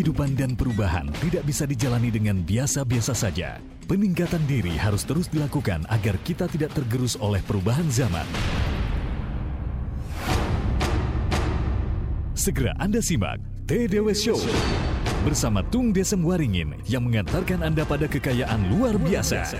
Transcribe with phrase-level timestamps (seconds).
[0.00, 3.60] Kehidupan dan perubahan tidak bisa dijalani dengan biasa-biasa saja.
[3.84, 8.24] Peningkatan diri harus terus dilakukan agar kita tidak tergerus oleh perubahan zaman.
[12.32, 14.40] Segera Anda simak TDW Show
[15.20, 19.52] bersama Tung Desem Waringin yang mengantarkan Anda pada kekayaan luar biasa.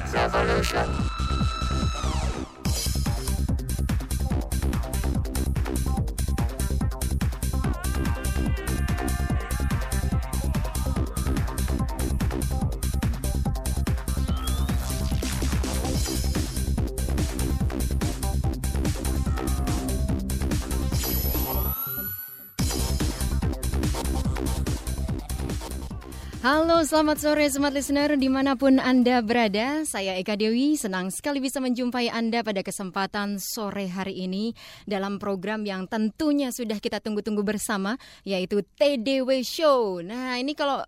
[26.81, 29.85] Selamat sore smart listener di mana pun Anda berada.
[29.85, 34.57] Saya Eka Dewi, senang sekali bisa menjumpai Anda pada kesempatan sore hari ini
[34.89, 40.01] dalam program yang tentunya sudah kita tunggu-tunggu bersama, yaitu TDW Show.
[40.01, 40.81] Nah, ini kalau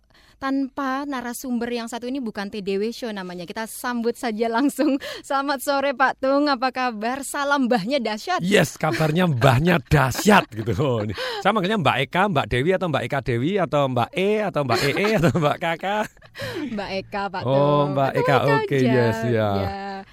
[0.43, 3.47] tanpa narasumber yang satu ini bukan TDW Show namanya.
[3.47, 4.99] Kita sambut saja langsung.
[5.27, 7.23] Selamat sore Pak Tung, apa kabar?
[7.23, 8.43] Salam mbahnya dahsyat.
[8.43, 10.75] Yes, kabarnya mbahnya dahsyat gitu.
[10.83, 11.15] Oh, ini.
[11.39, 14.79] Saya manggilnya Mbak Eka, Mbak Dewi atau Mbak Eka Dewi atau Mbak E atau Mbak
[14.83, 16.05] EE atau Mbak Kakak.
[16.75, 17.87] Mbak Eka Pak Oh, Tung.
[17.95, 19.51] Mbak Itu Eka, oke, yes, ya.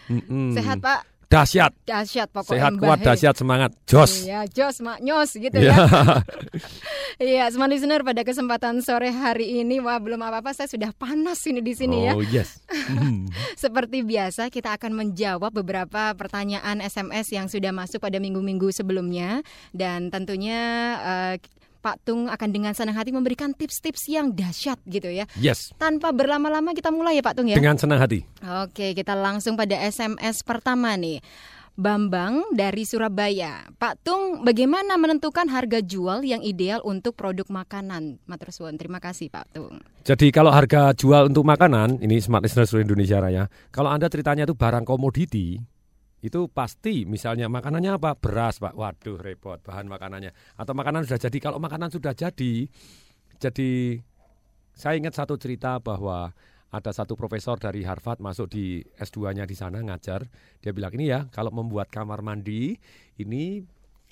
[0.06, 0.54] Mm-mm.
[0.54, 1.09] Sehat Pak?
[1.30, 4.26] Dahsyat, Dahsyat pokoknya sehat kuat, dahsyat semangat, jos.
[4.26, 5.78] Iya, jos mak nyos gitu Ya.
[5.78, 5.78] ya.
[7.22, 11.60] Iya, smart listener pada kesempatan sore hari ini wah belum apa-apa saya sudah panas ini
[11.62, 12.16] di sini ya.
[12.16, 12.64] Oh yes.
[12.72, 13.28] Mm.
[13.62, 20.08] Seperti biasa kita akan menjawab beberapa pertanyaan SMS yang sudah masuk pada minggu-minggu sebelumnya dan
[20.08, 20.58] tentunya
[20.98, 21.34] eh,
[21.80, 25.24] Pak Tung akan dengan senang hati memberikan tips-tips yang dahsyat gitu ya.
[25.40, 25.72] Yes.
[25.80, 27.56] Tanpa berlama-lama kita mulai ya Pak Tung ya.
[27.56, 28.20] Dengan senang hati.
[28.64, 31.24] Oke, kita langsung pada SMS pertama nih.
[31.80, 33.64] Bambang dari Surabaya.
[33.80, 38.20] Pak Tung, bagaimana menentukan harga jual yang ideal untuk produk makanan?
[38.28, 38.76] Matur suwun.
[38.76, 39.80] Terima kasih Pak Tung.
[40.04, 43.48] Jadi kalau harga jual untuk makanan, ini Smart Listener seluruh Indonesia Raya.
[43.72, 45.56] Kalau Anda ceritanya itu barang komoditi,
[46.20, 48.16] itu pasti misalnya makanannya apa?
[48.16, 48.76] Beras, Pak.
[48.76, 50.32] Waduh, repot bahan makanannya.
[50.60, 51.38] Atau makanan sudah jadi.
[51.40, 52.68] Kalau makanan sudah jadi,
[53.40, 53.70] jadi
[54.76, 56.32] saya ingat satu cerita bahwa
[56.70, 60.28] ada satu profesor dari Harvard masuk di S2-nya di sana ngajar.
[60.62, 62.78] Dia bilang ini ya, kalau membuat kamar mandi
[63.18, 63.64] ini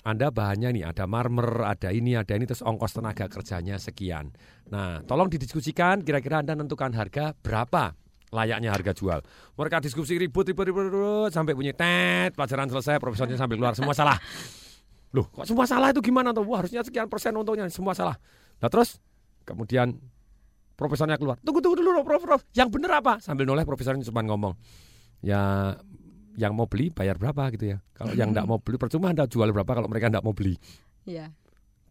[0.03, 4.31] anda bahannya nih ada marmer, ada ini, ada ini terus ongkos tenaga kerjanya sekian.
[4.71, 9.19] Nah, tolong didiskusikan kira-kira Anda tentukan harga berapa layaknya harga jual.
[9.57, 13.93] Mereka diskusi ribut ribut ribut, ribut sampai bunyi tet, pelajaran selesai, profesornya sambil keluar semua
[13.97, 14.17] salah.
[15.09, 16.45] Loh, kok semua salah itu gimana tuh?
[16.45, 18.15] Wah, harusnya sekian persen untungnya, semua salah.
[18.61, 19.01] Nah, terus
[19.41, 19.97] kemudian
[20.77, 21.41] profesornya keluar.
[21.41, 22.41] Tunggu tunggu dulu, Prof, Prof.
[22.53, 23.17] Yang bener apa?
[23.17, 24.53] Sambil noleh profesornya cuma ngomong.
[25.25, 25.75] Ya
[26.39, 27.77] yang mau beli bayar berapa gitu ya.
[27.91, 30.55] Kalau yang enggak mau beli percuma Anda jual berapa kalau mereka enggak mau beli.
[31.03, 31.33] Ya.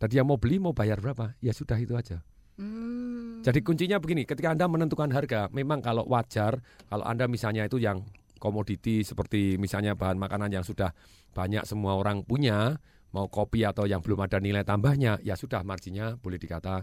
[0.01, 1.37] Tadi yang mau beli mau bayar berapa?
[1.43, 2.25] Ya sudah itu aja.
[2.59, 3.39] Hmm.
[3.47, 6.59] Jadi kuncinya begini, ketika Anda menentukan harga, memang kalau wajar
[6.91, 8.03] kalau Anda misalnya itu yang
[8.43, 10.91] komoditi seperti misalnya bahan makanan yang sudah
[11.35, 12.83] banyak semua orang punya,
[13.15, 16.83] mau kopi atau yang belum ada nilai tambahnya, ya sudah marginnya boleh dikata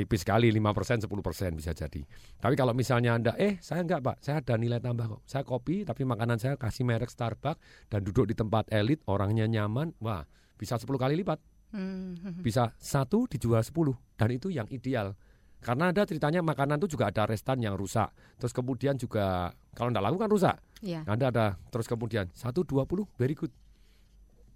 [0.00, 2.00] tipis sekali 5% 10% bisa jadi.
[2.40, 5.20] Tapi kalau misalnya Anda eh saya enggak Pak, saya ada nilai tambah kok.
[5.28, 9.92] Saya kopi tapi makanan saya kasih merek Starbucks dan duduk di tempat elit, orangnya nyaman,
[10.00, 10.24] wah
[10.56, 12.42] bisa 10 kali lipat Hmm.
[12.42, 15.14] bisa satu dijual 10 dan itu yang ideal.
[15.60, 18.08] Karena ada ceritanya makanan itu juga ada restan yang rusak.
[18.40, 20.56] Terus kemudian juga kalau tidak laku kan rusak.
[20.80, 21.04] Ya.
[21.04, 21.60] anda ada.
[21.68, 23.52] Terus kemudian satu dua puluh very good.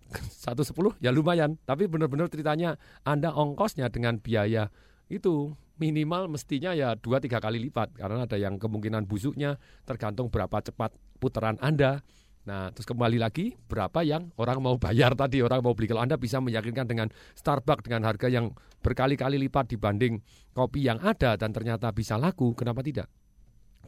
[0.44, 1.60] Satu sepuluh ya lumayan.
[1.68, 4.72] Tapi benar-benar ceritanya anda ongkosnya dengan biaya
[5.12, 8.00] itu minimal mestinya ya dua tiga kali lipat.
[8.00, 12.00] Karena ada yang kemungkinan busuknya tergantung berapa cepat putaran anda
[12.44, 15.88] Nah, terus kembali lagi berapa yang orang mau bayar tadi, orang mau beli.
[15.88, 18.52] Kalau Anda bisa meyakinkan dengan Starbucks dengan harga yang
[18.84, 20.20] berkali-kali lipat dibanding
[20.52, 23.08] kopi yang ada dan ternyata bisa laku, kenapa tidak?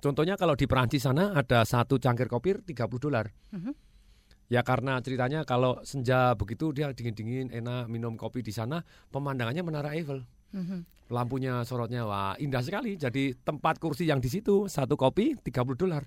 [0.00, 3.28] Contohnya kalau di Perancis sana ada satu cangkir kopi 30 dolar.
[3.52, 3.72] Mhm.
[4.46, 9.90] Ya karena ceritanya kalau senja begitu dia dingin-dingin enak minum kopi di sana, pemandangannya Menara
[9.92, 10.22] Eiffel.
[10.54, 11.10] Mhm.
[11.10, 12.94] Lampunya sorotnya wah indah sekali.
[12.94, 16.06] Jadi tempat kursi yang di situ satu kopi 30 dolar.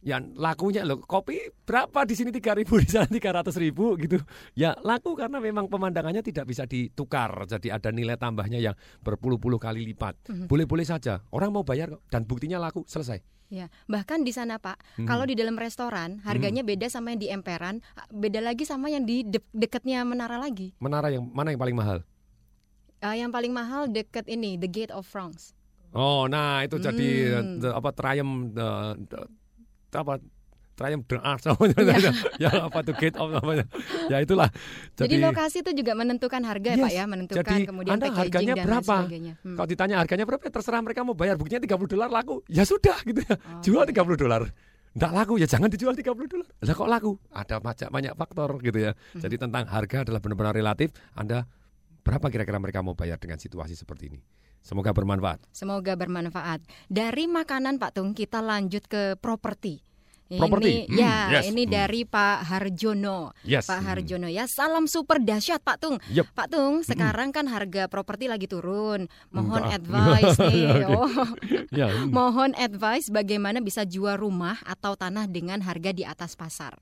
[0.00, 4.16] Ya lakunya loh kopi berapa di sini 3000 di sana 300 ribu gitu.
[4.56, 7.44] Ya laku karena memang pemandangannya tidak bisa ditukar.
[7.44, 8.72] Jadi ada nilai tambahnya yang
[9.04, 10.16] berpuluh-puluh kali lipat.
[10.32, 10.48] Mhm.
[10.48, 11.20] Boleh-boleh saja.
[11.28, 13.20] Orang mau bayar dan buktinya laku selesai.
[13.50, 15.08] Ya, bahkan di sana Pak, Mhm.
[15.10, 19.26] kalau di dalam restoran harganya beda sama yang di emperan, beda lagi sama yang di
[19.26, 20.70] de- dekatnya menara lagi.
[20.78, 21.98] Menara yang mana yang paling mahal?
[23.02, 25.50] Eh, yang paling mahal dekat ini, The Gate of France.
[25.90, 27.58] Oh, nah itu jadi Hmm.
[27.58, 29.28] the- apa triumph the- the-
[29.94, 30.22] apa
[30.80, 32.12] Triumph the namanya, ya.
[32.40, 33.68] ya apa tuh Gate of namanya.
[34.08, 34.48] Ya itulah.
[34.96, 38.54] Jadi, Jadi lokasi itu juga menentukan harga yes, Pak ya, menentukan jadi kemudian anda harganya
[38.56, 38.96] dan berapa?
[39.04, 39.56] Hmm.
[39.60, 42.40] Kalau ditanya harganya berapa, ya terserah mereka mau bayar buktinya 30 dolar laku.
[42.48, 43.36] Ya sudah gitu ya.
[43.36, 44.48] Oh, Jual 30 dolar.
[44.90, 46.48] Tidak laku ya jangan dijual 30 dolar.
[46.48, 47.12] Lah kok laku?
[47.28, 48.92] Ada banyak banyak faktor gitu ya.
[48.96, 49.20] Hmm.
[49.20, 50.96] Jadi tentang harga adalah benar-benar relatif.
[51.12, 51.44] Anda
[52.00, 54.20] berapa kira-kira mereka mau bayar dengan situasi seperti ini?
[54.60, 55.40] Semoga bermanfaat.
[55.50, 56.60] Semoga bermanfaat.
[56.86, 59.80] Dari makanan Pak Tung kita lanjut ke properti.
[60.30, 60.86] Properti.
[60.86, 61.42] Ini, ya, hmm, yes.
[61.50, 61.72] ini hmm.
[61.74, 63.34] dari Pak Harjono.
[63.42, 63.66] Yes.
[63.66, 63.86] Pak hmm.
[63.90, 65.98] Harjono ya, salam super dahsyat Pak Tung.
[66.06, 66.30] Yep.
[66.38, 66.86] Pak Tung, hmm.
[66.86, 69.10] sekarang kan harga properti lagi turun.
[69.34, 69.76] Mohon Enggak.
[69.82, 70.86] advice nih.
[70.86, 71.10] oh.
[71.74, 71.86] ya.
[72.06, 76.78] Mohon advice bagaimana bisa jual rumah atau tanah dengan harga di atas pasar.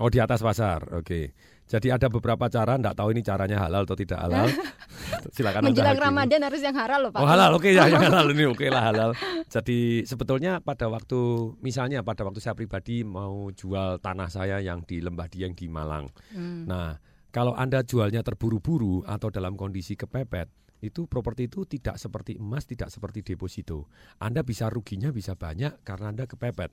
[0.00, 1.36] Oh di atas pasar, oke.
[1.68, 4.48] Jadi ada beberapa cara, enggak tahu ini caranya halal atau tidak halal.
[5.36, 5.68] Silakan.
[5.68, 7.20] Menjelang Ramadan harus yang halal loh Pak.
[7.20, 9.10] Oh halal, oke ya yang halal ini oke lah halal.
[9.52, 15.04] Jadi sebetulnya pada waktu, misalnya pada waktu saya pribadi mau jual tanah saya yang di
[15.04, 16.08] Lembah Dieng di Malang.
[16.32, 16.64] Hmm.
[16.64, 16.96] Nah
[17.28, 20.48] kalau anda jualnya terburu-buru atau dalam kondisi kepepet,
[20.80, 23.92] itu properti itu tidak seperti emas, tidak seperti deposito.
[24.22, 26.72] Anda bisa ruginya bisa banyak karena Anda kepepet.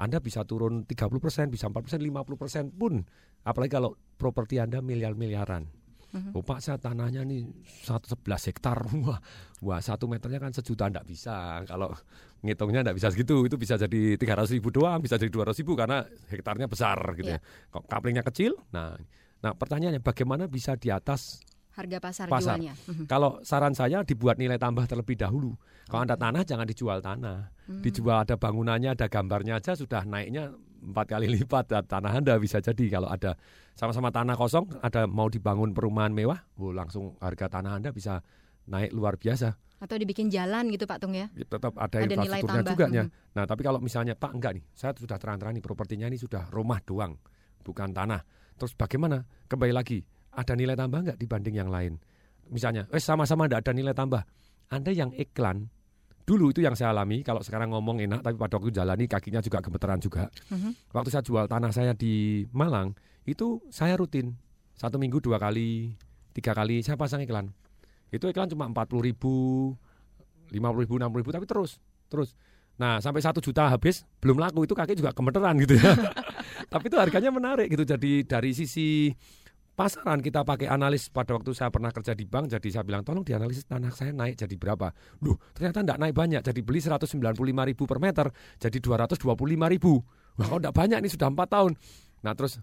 [0.00, 3.04] Anda bisa turun 30%, bisa 4%, 50% pun.
[3.44, 5.68] Apalagi kalau properti Anda miliar-miliaran.
[6.10, 6.40] Uh-huh.
[6.40, 7.46] Oh Pak saya tanahnya nih
[7.86, 9.22] 11 hektar wah,
[9.62, 11.94] wah satu meternya kan sejuta enggak bisa kalau
[12.42, 16.02] ngitungnya enggak bisa segitu itu bisa jadi 300 ribu doang bisa jadi 200 ribu karena
[16.34, 17.38] hektarnya besar gitu yeah.
[17.38, 18.98] ya kok kaplingnya kecil nah
[19.38, 22.58] nah pertanyaannya bagaimana bisa di atas harga pasar, pasar.
[22.58, 22.74] jualnya.
[22.76, 23.04] Mhm.
[23.06, 25.54] Kalau saran saya dibuat nilai tambah terlebih dahulu.
[25.86, 27.50] Kalau Anda tanah jangan dijual tanah.
[27.70, 27.78] Hmm.
[27.86, 30.50] Dijual ada bangunannya, ada gambarnya aja sudah naiknya
[30.80, 33.38] empat kali lipat tanah Anda bisa jadi kalau ada
[33.78, 38.26] sama-sama tanah kosong ada mau dibangun perumahan mewah, oh, langsung harga tanah Anda bisa
[38.66, 39.54] naik luar biasa.
[39.80, 41.32] Atau dibikin jalan gitu Pak Tung ya?
[41.32, 43.04] ya tetap ada, ada infrastrukturnya juga ya.
[43.32, 46.82] Nah tapi kalau misalnya Pak enggak nih, saya sudah terang-terang nih propertinya ini sudah rumah
[46.84, 47.16] doang,
[47.64, 48.20] bukan tanah.
[48.60, 49.24] Terus bagaimana?
[49.48, 50.04] Kembali lagi,
[50.36, 51.96] ada nilai tambah nggak dibanding yang lain?
[52.52, 54.20] Misalnya, eh sama-sama tidak ada nilai tambah.
[54.68, 55.72] Anda yang iklan,
[56.24, 59.58] dulu itu yang saya alami, kalau sekarang ngomong enak, tapi pada waktu jalani kakinya juga
[59.60, 60.28] gemeteran juga.
[60.50, 60.72] Uh-huh.
[60.94, 62.94] Waktu saya jual tanah saya di Malang,
[63.26, 64.36] itu saya rutin.
[64.78, 65.92] Satu minggu dua kali,
[66.32, 67.52] tiga kali saya pasang iklan.
[68.08, 69.34] Itu iklan cuma empat puluh ribu,
[70.50, 71.78] lima puluh ribu, enam puluh ribu, tapi terus,
[72.08, 72.32] terus.
[72.80, 75.92] Nah sampai satu juta habis belum laku itu kaki juga gemeteran gitu ya.
[76.72, 77.82] Tapi itu harganya menarik gitu.
[77.84, 79.10] Jadi dari sisi
[79.80, 81.08] pasaran kita pakai analis.
[81.08, 84.36] Pada waktu saya pernah kerja di bank jadi saya bilang tolong dianalisis tanah saya naik
[84.36, 84.92] jadi berapa.
[85.16, 86.42] Duh ternyata tidak naik banyak.
[86.44, 88.28] Jadi beli 195 ribu per meter
[88.60, 89.24] jadi 225
[89.72, 90.04] ribu.
[90.36, 91.72] Wah kok tidak banyak ini sudah empat tahun.
[92.20, 92.60] Nah terus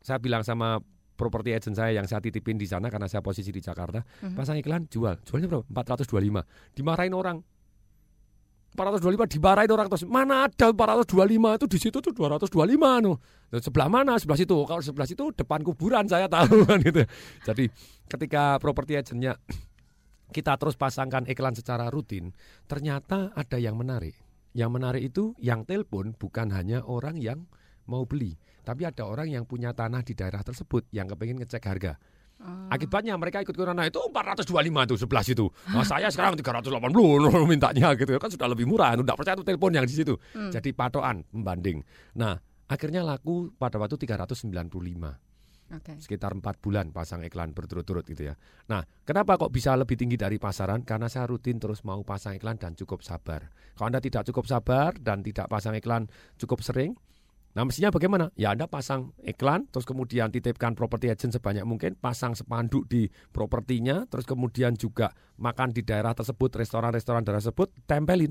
[0.00, 0.80] saya bilang sama
[1.12, 4.32] properti agent saya yang saya titipin di sana karena saya posisi di Jakarta mhm.
[4.32, 5.20] pasang iklan jual.
[5.28, 5.68] Jualnya berapa?
[5.68, 7.44] 425 dimarahin orang
[8.70, 13.18] 425 dimarahin orang terus mana ada 425 itu di situ tuh 225 no.
[13.50, 14.14] Sebelah mana?
[14.14, 14.54] Sebelah situ.
[14.62, 17.02] Kalau sebelah situ depan kuburan saya tahu kan gitu.
[17.42, 17.66] Jadi
[18.06, 19.34] ketika properti agentnya
[20.36, 22.30] kita terus pasangkan iklan secara rutin,
[22.70, 24.14] ternyata ada yang menarik.
[24.54, 27.50] Yang menarik itu yang telepon bukan hanya orang yang
[27.90, 31.98] mau beli, tapi ada orang yang punya tanah di daerah tersebut yang kepengen ngecek harga.
[32.40, 32.72] Oh.
[32.72, 34.48] Akibatnya mereka ikut corona itu 425
[34.88, 35.46] tuh sebelah situ.
[35.68, 36.88] Nah, saya sekarang 380
[37.52, 38.96] mintanya gitu kan sudah lebih murah.
[38.96, 40.16] Tidak percaya tuh telepon yang di situ.
[40.32, 40.48] Hmm.
[40.48, 41.84] Jadi patokan membanding.
[42.16, 44.56] Nah, akhirnya laku pada waktu 395.
[45.70, 45.94] Okay.
[46.02, 48.34] Sekitar empat bulan pasang iklan berturut-turut gitu ya.
[48.66, 50.82] Nah, kenapa kok bisa lebih tinggi dari pasaran?
[50.82, 53.54] Karena saya rutin terus mau pasang iklan dan cukup sabar.
[53.78, 56.10] Kalau Anda tidak cukup sabar dan tidak pasang iklan
[56.42, 56.98] cukup sering,
[57.50, 58.30] Nah mestinya bagaimana?
[58.38, 64.06] Ya Anda pasang iklan, terus kemudian titipkan properti agent sebanyak mungkin, pasang spanduk di propertinya,
[64.06, 68.30] terus kemudian juga makan di daerah tersebut, restoran-restoran daerah tersebut, tempelin.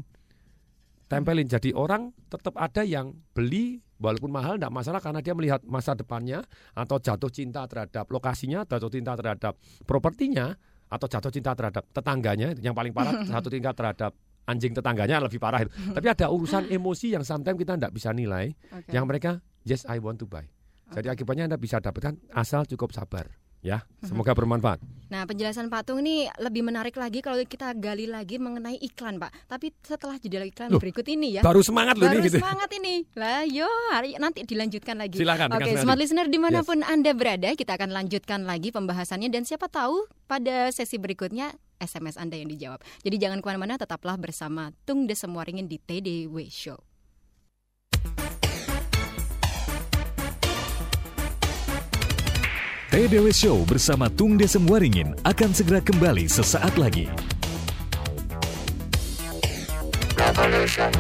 [1.12, 5.92] Tempelin, jadi orang tetap ada yang beli walaupun mahal tidak masalah karena dia melihat masa
[5.98, 6.40] depannya
[6.72, 10.56] atau jatuh cinta terhadap lokasinya, jatuh cinta terhadap propertinya,
[10.90, 14.16] atau jatuh cinta terhadap tetangganya, yang paling parah satu tingkat terhadap
[14.46, 15.72] anjing tetangganya lebih parah itu.
[15.72, 18.54] Tapi ada urusan emosi yang sometimes kita tidak bisa nilai.
[18.70, 18.96] Okay.
[18.96, 19.32] Yang mereka
[19.66, 20.48] yes I want to buy.
[20.90, 23.30] Jadi akibatnya Anda bisa dapatkan asal cukup sabar.
[23.60, 24.80] Ya, semoga bermanfaat.
[25.10, 29.50] Nah, penjelasan Pak Tung ini lebih menarik lagi kalau kita gali lagi mengenai iklan, Pak.
[29.50, 31.42] Tapi setelah jeda iklan loh, berikut ini ya.
[31.42, 32.38] Baru semangat loh baru ini gitu.
[32.40, 33.04] semangat ini.
[33.18, 35.18] Lah, yo, hari nanti dilanjutkan lagi.
[35.18, 35.60] Silakan.
[35.60, 36.88] Oke, smart listener di mana pun yes.
[36.94, 42.38] Anda berada, kita akan lanjutkan lagi pembahasannya dan siapa tahu pada sesi berikutnya SMS Anda
[42.38, 42.80] yang dijawab.
[43.02, 46.89] Jadi jangan ke mana-mana, tetaplah bersama Tung de Semua Ringin di TDW Show.
[52.90, 57.06] TDW Show bersama Tung Desem Waringin akan segera kembali sesaat lagi.
[60.18, 60.99] Revolution.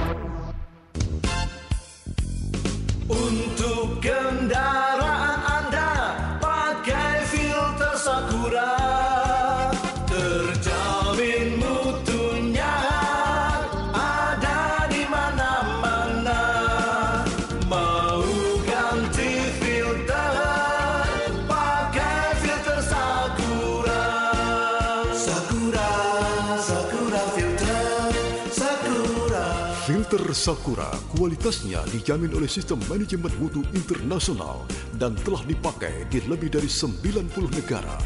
[30.29, 34.61] Filter Sakura kualitasnya dijamin oleh sistem manajemen mutu internasional
[35.01, 37.97] dan telah dipakai di lebih dari 90 negara.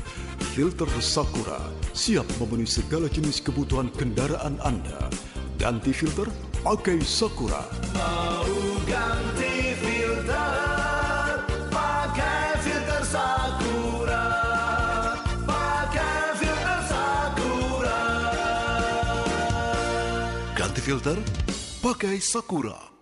[0.56, 1.60] Filter Sakura
[1.92, 5.12] siap memenuhi segala jenis kebutuhan kendaraan Anda.
[5.60, 6.32] Ganti filter,
[6.64, 7.60] pakai Sakura.
[7.92, 8.48] Mau
[8.88, 11.44] ganti filter
[11.76, 14.26] pakai filter Sakura
[15.44, 18.00] pakai filter Sakura
[20.56, 21.20] Ganti filter,
[21.84, 22.93] pakai Sakura.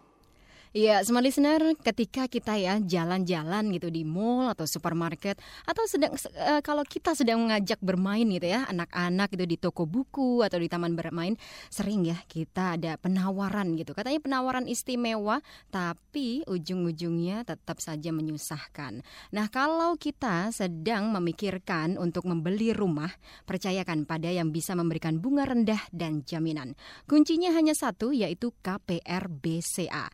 [0.71, 5.35] Iya, smart listener, ketika kita ya jalan-jalan gitu di mall atau supermarket
[5.67, 10.39] atau sedang eh, kalau kita sedang mengajak bermain gitu ya anak-anak gitu di toko buku
[10.39, 11.35] atau di taman bermain,
[11.67, 13.91] sering ya kita ada penawaran gitu.
[13.91, 15.43] Katanya penawaran istimewa,
[15.75, 19.03] tapi ujung-ujungnya tetap saja menyusahkan.
[19.35, 23.11] Nah, kalau kita sedang memikirkan untuk membeli rumah,
[23.43, 26.79] percayakan pada yang bisa memberikan bunga rendah dan jaminan.
[27.11, 30.07] Kuncinya hanya satu yaitu KPR BCA.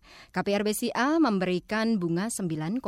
[0.47, 2.79] BCA memberikan bunga 9,99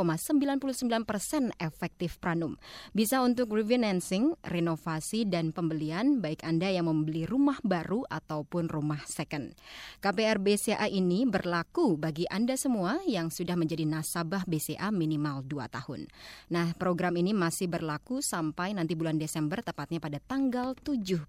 [1.04, 2.56] persen efektif pranum.
[2.96, 9.52] Bisa untuk refinancing, renovasi, dan pembelian baik Anda yang membeli rumah baru ataupun rumah second.
[10.00, 16.08] KPR BCA ini berlaku bagi Anda semua yang sudah menjadi nasabah BCA minimal 2 tahun.
[16.48, 21.28] Nah, program ini masih berlaku sampai nanti bulan Desember tepatnya pada tanggal 17.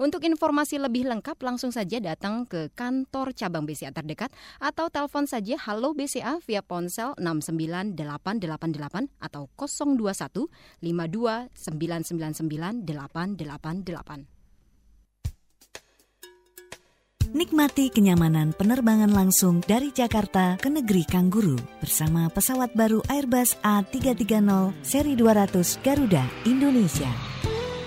[0.00, 5.41] Untuk informasi lebih lengkap langsung saja datang ke kantor cabang BCA terdekat atau telepon saja
[5.58, 10.46] Halo BCA via ponsel 69888 atau 021
[10.78, 14.32] 52 999 888.
[17.32, 25.16] Nikmati kenyamanan penerbangan langsung dari Jakarta ke negeri Kangguru bersama pesawat baru Airbus A330 seri
[25.16, 27.41] 200 Garuda Indonesia.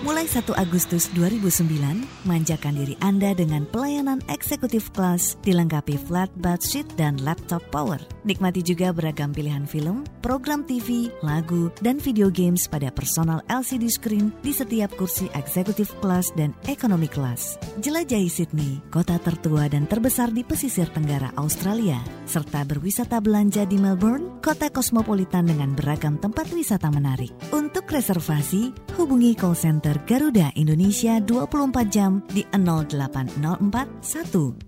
[0.06, 6.30] Mulai 1 Agustus 2009, manjakan diri Anda dengan pelayanan eksekutif kelas dilengkapi flat
[6.62, 7.98] sheet dan laptop power.
[8.22, 14.30] Nikmati juga beragam pilihan film, program TV, lagu, dan video games pada personal LCD screen
[14.46, 17.58] di setiap kursi eksekutif kelas dan ekonomi kelas.
[17.82, 21.98] Jelajahi Sydney, kota tertua dan terbesar di pesisir tenggara Australia,
[22.30, 27.34] serta berwisata belanja di Melbourne, kota kosmopolitan dengan beragam tempat wisata menarik.
[27.50, 33.40] Untuk reservasi, hubungi call center Garuda Indonesia 24 jam di 0804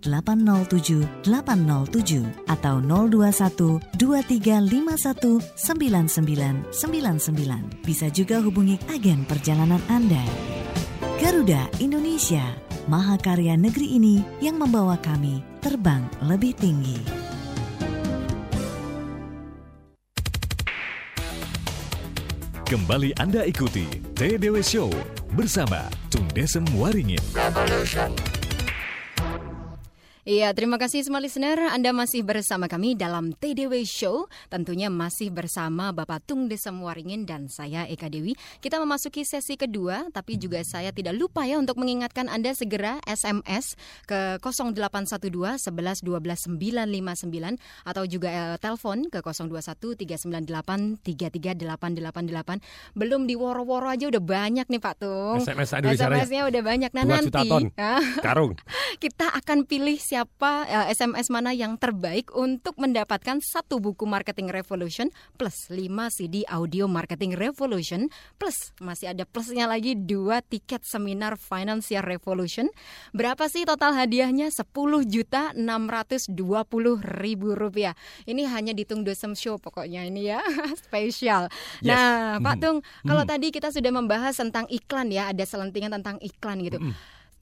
[0.07, 7.85] 1807 807 atau 021 2351 9999.
[7.85, 10.25] Bisa juga hubungi agen perjalanan Anda.
[11.19, 12.55] Garuda Indonesia,
[12.87, 17.27] mahakarya negeri ini yang membawa kami terbang lebih tinggi.
[22.69, 24.93] Kembali Anda ikuti TDW Show
[25.37, 27.21] bersama Tung Desem Waringin.
[30.29, 31.57] Iya, terima kasih semua listener.
[31.73, 34.29] Anda masih bersama kami dalam TDW Show.
[34.53, 38.37] Tentunya masih bersama Bapak Tung Desem Waringin dan saya Eka Dewi.
[38.61, 43.73] Kita memasuki sesi kedua, tapi juga saya tidak lupa ya untuk mengingatkan Anda segera SMS
[44.05, 52.93] ke 0812 11 12 959 atau juga eh, telepon ke 021 398 33888.
[52.93, 55.41] Belum di woro-woro aja udah banyak nih Pak Tung.
[55.41, 56.21] SMS Indonesia Raya.
[56.21, 56.91] SMS-nya udah banyak.
[56.93, 57.65] Nah, 2 nanti ton
[58.21, 58.53] karung.
[59.09, 65.11] kita akan pilih siapa eh, SMS mana yang terbaik untuk mendapatkan satu buku Marketing Revolution
[65.37, 72.01] plus 5 CD audio Marketing Revolution plus masih ada plusnya lagi dua tiket seminar Financial
[72.01, 72.71] Revolution.
[73.13, 74.49] Berapa sih total hadiahnya?
[74.49, 74.65] 10
[75.05, 76.33] juta 620
[77.21, 77.93] ribu rupiah.
[78.25, 80.41] Ini hanya di Tung Dosem Show pokoknya ini ya
[80.85, 81.51] spesial.
[81.83, 81.93] Yes.
[81.93, 82.63] Nah, Pak Mhm.
[82.63, 83.31] Tung, kalau Mhm.
[83.31, 86.79] tadi kita sudah membahas tentang iklan ya, ada selentingan tentang iklan gitu.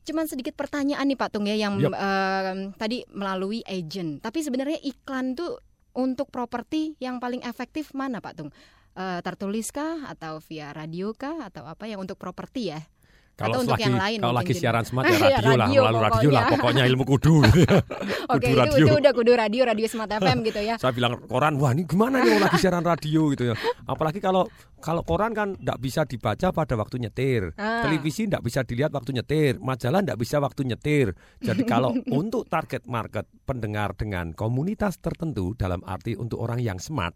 [0.07, 1.91] Cuman sedikit pertanyaan nih Pak Tung ya yang Yup.
[1.91, 4.23] em, tadi melalui agent.
[4.23, 5.59] Tapi sebenarnya iklan tuh
[5.99, 8.51] untuk properti yang paling efektif mana Pak Tung?
[8.97, 12.81] Eh, tertulis kah atau via radio kah atau apa yang untuk properti ya?
[13.37, 16.29] Kalau Atau untuk lagi yang lain kalau lagi siaran smart ya radio, lah, lalu radio
[16.33, 16.83] lah, pokoknya.
[16.87, 17.45] ilmu kudu.
[18.33, 18.81] Oke, kudu itu, radio.
[18.83, 20.75] itu udah kudu radio, radio Smart FM gitu ya.
[20.77, 23.55] Saya bilang koran, wah ini gimana nih lagi siaran radio gitu ya.
[23.85, 27.85] Apalagi kalau kalau koran kan tidak bisa dibaca pada waktu nyetir, Ah.
[27.85, 31.07] televisi tidak bisa dilihat waktu nyetir, majalah tidak bisa waktu nyetir.
[31.39, 37.13] Jadi kalau untuk target market pendengar dengan komunitas tertentu dalam arti untuk orang yang smart,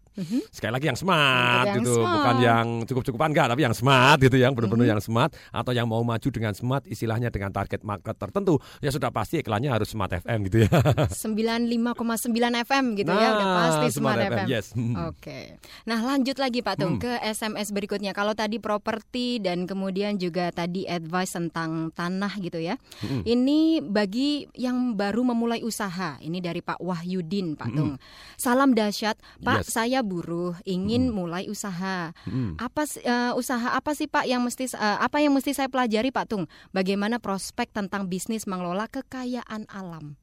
[0.49, 2.13] sekali lagi yang smart yang gitu, smart.
[2.13, 4.91] bukan yang cukup-cukupan enggak, tapi yang smart gitu, yang benar-benar Mhm.
[4.91, 9.07] yang smart atau yang mau maju dengan smart, istilahnya dengan target market tertentu, ya sudah
[9.09, 10.71] pasti iklannya harus smart FM gitu ya.
[11.23, 14.47] 95,9 FM gitu ya, udah Nah, pasti Smart, Smart FM, FM.
[14.49, 14.65] yes.
[14.73, 14.95] Hmm.
[15.11, 15.39] Oke.
[15.85, 18.11] Nah, lanjut lagi Pak Tung ke SMS berikutnya.
[18.11, 22.75] Kalau tadi properti dan kemudian juga tadi advice tentang tanah gitu ya.
[23.03, 23.21] Hmm.
[23.21, 26.17] Ini bagi yang baru memulai usaha.
[26.17, 27.93] Ini dari Pak Wahyudin, Pak Tung.
[28.35, 29.61] Salam dahsyat, Pak.
[29.61, 29.69] Yes.
[29.69, 32.09] Saya buruh, ingin mulai usaha.
[32.25, 32.57] Hmm.
[32.57, 36.25] Apa eh, usaha apa sih Pak yang mesti eh, apa yang mesti saya pelajari Pak
[36.25, 36.49] Tung?
[36.73, 40.17] Bagaimana prospek tentang bisnis mengelola kekayaan alam?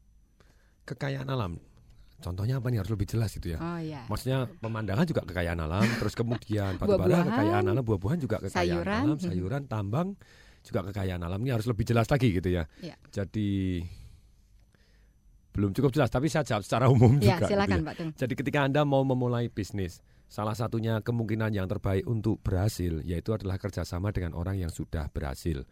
[0.82, 1.60] kekayaan alam.
[2.18, 3.60] Contohnya apa nih harus lebih jelas gitu ya.
[3.60, 4.02] Oh ya.
[4.10, 9.02] Maksudnya pemandangan juga kekayaan alam, terus kemudian batu bara kekayaan alam, buah-buahan juga kekayaan sayuran.
[9.06, 10.08] alam, sayuran, tambang
[10.64, 11.38] juga kekayaan alam.
[11.44, 12.64] Ini harus lebih jelas lagi gitu ya.
[12.82, 12.96] Ya.
[13.12, 13.84] Jadi
[15.54, 17.46] belum cukup jelas, tapi saya jawab secara umum Ya, juga.
[17.46, 17.86] gitu silakan ya.
[17.86, 18.10] Pak Tung.
[18.14, 23.56] Jadi ketika Anda mau memulai bisnis, salah satunya kemungkinan yang terbaik untuk berhasil yaitu adalah
[23.56, 25.64] kerjasama dengan orang yang sudah berhasil.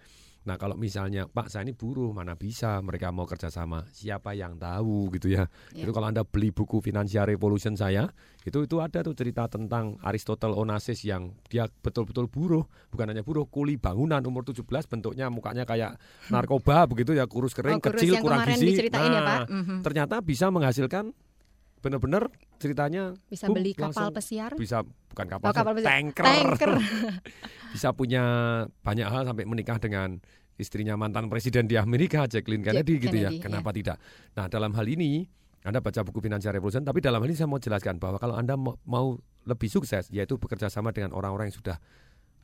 [0.46, 5.10] Nah kalau misalnya Pak saya ini buruh mana bisa mereka mau kerjasama siapa yang tahu
[5.10, 5.50] gitu ya.
[5.74, 5.82] Ya.
[5.82, 8.06] Itu kalau anda beli buku Financial Revolution saya
[8.46, 13.42] itu itu ada tuh cerita tentang Aristotle Onassis yang dia betul-betul buruh bukan hanya buruh
[13.44, 15.98] kuli bangunan umur 17 bentuknya mukanya kayak
[16.30, 18.70] narkoba begitu ya kurus Oh, kering kurus kecil kurang gizi.
[18.70, 19.46] diceritain ya, Nah, Pak.
[19.50, 19.76] Mhm.
[19.82, 21.10] ternyata bisa menghasilkan
[21.78, 24.50] benar-benar ceritanya Bisa boom, beli kapal langsung pesiar?
[24.54, 25.90] bisa bukan kapal, Oh, kapal pesiar.
[25.92, 26.24] tanker.
[26.24, 26.70] Tanker.
[27.74, 28.22] bisa punya
[28.80, 30.18] banyak hal sampai menikah dengan
[30.56, 33.96] istrinya mantan presiden di Amerika Jacqueline Kennedy gitu ya Kennedy, kenapa tidak
[34.32, 35.28] nah dalam hal ini
[35.62, 38.56] anda baca buku Financial Revolution tapi dalam hal ini saya mau jelaskan bahwa kalau anda
[38.58, 39.06] mau
[39.44, 41.76] lebih sukses yaitu bekerja sama dengan orang-orang yang sudah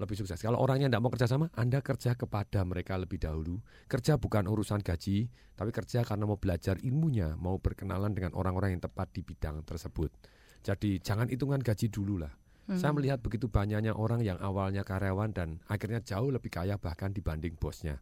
[0.02, 0.42] lebih sukses.
[0.42, 3.62] Kalau orangnya tidak mau kerja sama, Anda kerja kepada mereka lebih dahulu.
[3.86, 8.82] Kerja bukan urusan gaji, tapi kerja karena mau belajar ilmunya, mau berkenalan dengan orang-orang yang
[8.82, 10.10] tepat di bidang tersebut.
[10.62, 12.34] Jadi jangan hitungan gaji dulu lah.
[12.72, 17.58] Saya melihat begitu banyaknya orang yang awalnya karyawan dan akhirnya jauh lebih kaya bahkan dibanding
[17.58, 17.98] bosnya.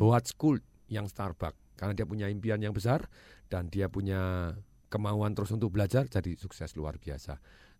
[0.00, 0.58] Howard School
[0.88, 3.06] yang Starbucks karena dia punya impian yang besar
[3.52, 4.54] dan dia punya
[4.88, 7.36] kemauan terus untuk belajar jadi sukses luar biasa.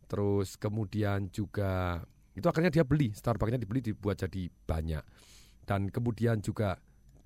[0.08, 5.04] Terus kemudian juga itu akhirnya dia beli Starbucksnya dibeli dibuat jadi banyak.
[5.62, 6.80] Dan kemudian juga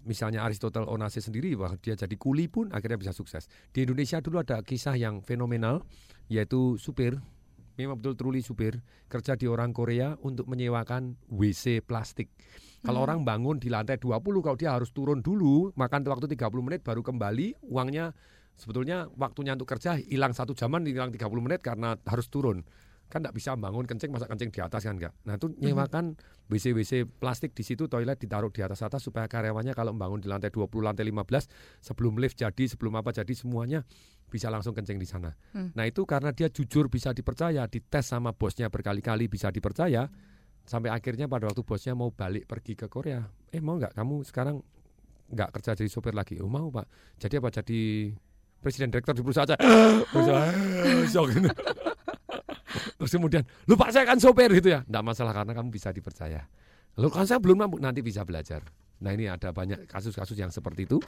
[0.07, 3.51] misalnya Aristotle Onassis sendiri bahwa dia jadi kuli pun akhirnya bisa sukses.
[3.75, 5.83] Di Indonesia dulu ada kisah yang fenomenal
[6.31, 7.19] yaitu supir
[7.77, 12.33] memang betul truly supir kerja di orang Korea untuk menyewakan WC plastik.
[12.81, 16.81] Kalau orang bangun di lantai 20 kalau dia harus turun dulu makan waktu 30 menit
[16.87, 18.15] baru kembali uangnya
[18.57, 22.65] sebetulnya waktunya untuk kerja hilang satu jaman hilang 30 menit karena harus turun
[23.07, 26.19] kan tidak bisa bangun kencing masa kencing di atas kan enggak nah itu nyewakan
[26.51, 30.27] WC WC plastik di situ toilet ditaruh di atas atas supaya karyawannya kalau bangun di
[30.31, 33.87] lantai 20 lantai 15 sebelum lift jadi sebelum apa jadi semuanya
[34.27, 35.31] bisa langsung kencing di sana.
[35.55, 40.11] Nah itu karena dia jujur bisa dipercaya dites sama bosnya berkali-kali bisa dipercaya
[40.67, 43.23] sampai akhirnya pada waktu bosnya mau balik pergi ke Korea
[43.55, 43.95] eh mau nggak?
[43.95, 44.59] Kamu sekarang
[45.31, 46.43] nggak kerja jadi sopir lagi?
[46.43, 46.87] Oh mau pak.
[47.23, 47.49] Jadi apa?
[47.55, 48.11] Jadi
[48.59, 49.59] presiden direktur di perusahaan saya
[50.13, 50.55] perusahaan.
[52.99, 54.85] terus kemudian lu pak saya kan sopir gitu ya.
[54.87, 56.47] Nggak masalah karena kamu bisa dipercaya.
[56.97, 58.65] Lu kan saya belum mampu nanti bisa belajar.
[59.05, 60.99] Nah ini ada banyak kasus-kasus yang seperti itu.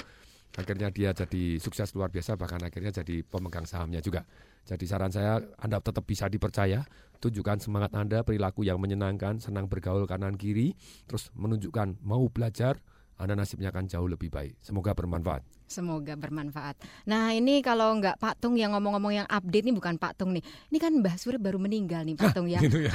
[0.56, 4.24] Akhirnya dia jadi sukses luar biasa bahkan akhirnya jadi pemegang sahamnya juga.
[4.64, 6.84] Jadi saran saya anda tetap bisa dipercaya.
[7.20, 10.72] Tunjukkan semangat anda perilaku yang menyenangkan senang bergaul kanan kiri.
[11.04, 12.80] Terus menunjukkan mau belajar
[13.20, 14.56] anda nasibnya akan jauh lebih baik.
[14.60, 16.80] Semoga bermanfaat Semoga bermanfaat.
[17.04, 20.40] Nah ini kalau nggak Pak Tung yang ngomong-ngomong yang update nih bukan Pak Tung nih.
[20.72, 22.56] Ini kan Mbah Surip baru meninggal nih Pak Tung ya.
[22.64, 22.92] gitu ya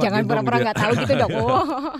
[0.00, 0.64] Jangan gendong pura-pura gitu ya.
[0.64, 1.30] nggak tahu gitu dong.
[1.38, 1.94] Oh.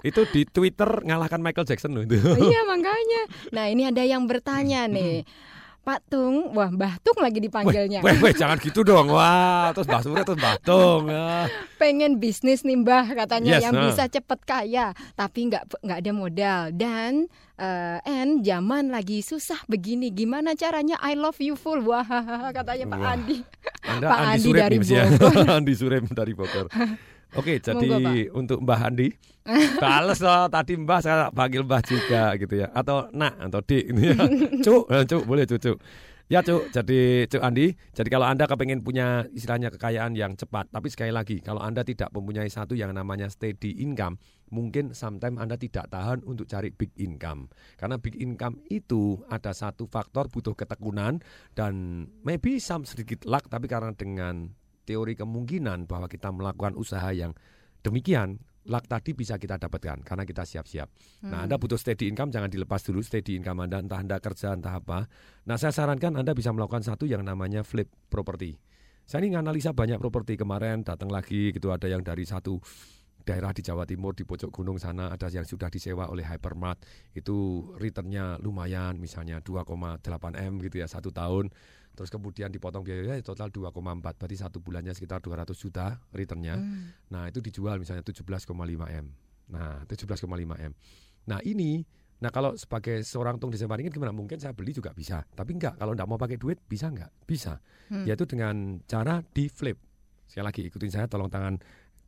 [0.00, 3.22] itu di Twitter ngalahkan Michael Jackson loh itu iya makanya.
[3.52, 5.22] Nah ini ada yang bertanya nih.
[5.80, 8.04] Pak Tung, wah Mbah Tung lagi dipanggilnya.
[8.04, 9.08] Weh, weh, jangan gitu dong.
[9.08, 11.04] Wah, terus Mbak Surya terus Mbak Tung.
[11.20, 11.48] Ah.
[11.76, 13.88] pengen bisnis nih mbah katanya Yes, yang nah.
[13.88, 17.12] bisa cepet kaya tapi nggak nggak ada modal dan
[17.56, 22.04] eh and zaman lagi susah begini gimana caranya I love you full wah
[22.56, 23.12] katanya Pak Wah.
[23.16, 23.38] Andi
[23.82, 25.04] Anda Pak Andi Andi Surip dari nih ya.
[25.08, 25.32] Bogor.
[25.56, 26.66] Andi Surip dari Bogor.
[27.38, 29.14] Oke, jadi Monggo, untuk Mbah Andi,
[29.78, 34.00] bales loh tadi Mbah saya panggil Mbah juga gitu ya, atau Nak atau Dik gitu
[34.02, 34.16] ya.
[34.66, 35.60] Cuk, eh, Cuk boleh Cuk.
[35.62, 35.78] Cuk.
[36.30, 40.86] Ya Cuk, jadi Cuk Andi, jadi kalau Anda kepengen punya istilahnya kekayaan yang cepat, tapi
[40.86, 44.14] sekali lagi kalau Anda tidak mempunyai satu yang namanya steady income,
[44.50, 47.50] mungkin sometimes Anda tidak tahan untuk cari big income.
[47.74, 51.18] Karena big income itu ada satu faktor butuh ketekunan
[51.58, 54.54] dan maybe some sedikit luck, tapi karena dengan
[54.90, 57.30] teori kemungkinan bahwa kita melakukan usaha yang
[57.86, 60.90] demikian, luck tadi bisa kita dapatkan karena kita siap-siap.
[61.30, 64.82] Nah, Anda butuh steady income jangan dilepas dulu steady income Anda entah Anda kerja entah
[64.82, 65.06] apa.
[65.46, 68.58] Nah, saya sarankan Anda bisa melakukan satu yang namanya flip property.
[69.06, 72.62] Saya ini nganalisa banyak properti kemarin datang lagi gitu ada yang dari satu
[73.24, 77.68] daerah di Jawa Timur di pojok gunung sana ada yang sudah disewa oleh Hypermart itu
[77.76, 80.00] returnnya lumayan misalnya 2,8
[80.34, 81.52] m gitu ya satu tahun
[82.00, 86.96] terus kemudian dipotong biaya total 2,4 berarti satu bulannya sekitar 200 juta returnnya Hmm.
[87.12, 89.12] Nah, itu dijual misalnya 17,5 M.
[89.52, 90.72] Nah, 17,5 M.
[91.28, 91.84] Nah, ini
[92.20, 94.12] Nah kalau sebagai seorang tung desa Waringin gimana?
[94.12, 95.80] Mungkin saya beli juga bisa, tapi enggak.
[95.80, 97.08] Kalau enggak mau pakai duit bisa enggak?
[97.24, 97.56] Bisa.
[97.88, 98.04] Hmm.
[98.04, 99.80] Yaitu dengan cara di flip.
[100.28, 101.56] Sekali lagi ikutin saya, tolong tangan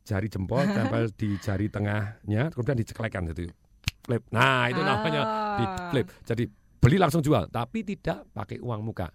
[0.05, 3.49] jari jempol tempel di jari tengahnya, kemudian diceklekkan gitu.
[4.05, 4.21] Flip.
[4.29, 5.21] Nah itu namanya
[5.57, 5.89] di Ah.
[5.89, 6.07] flip.
[6.21, 6.45] Jadi
[6.77, 9.09] beli langsung jual, tapi tidak pakai uang muka.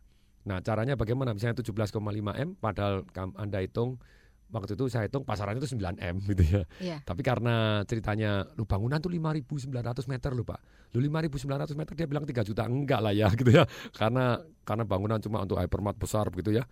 [0.48, 1.36] Nah caranya bagaimana?
[1.36, 1.92] Misalnya 17,5
[2.32, 3.04] m, padahal
[3.36, 4.00] anda hitung
[4.48, 6.62] waktu itu saya hitung pasarannya itu 9 m gitu ya.
[6.80, 6.96] Iya.
[7.04, 10.60] Tapi karena ceritanya lu bangunan tuh 5.900 meter lu pak.
[10.96, 13.68] Lu 5.900 meter dia bilang 3 juta enggak lah ya gitu ya.
[13.92, 16.64] Karena karena bangunan cuma untuk hypermart besar begitu ya.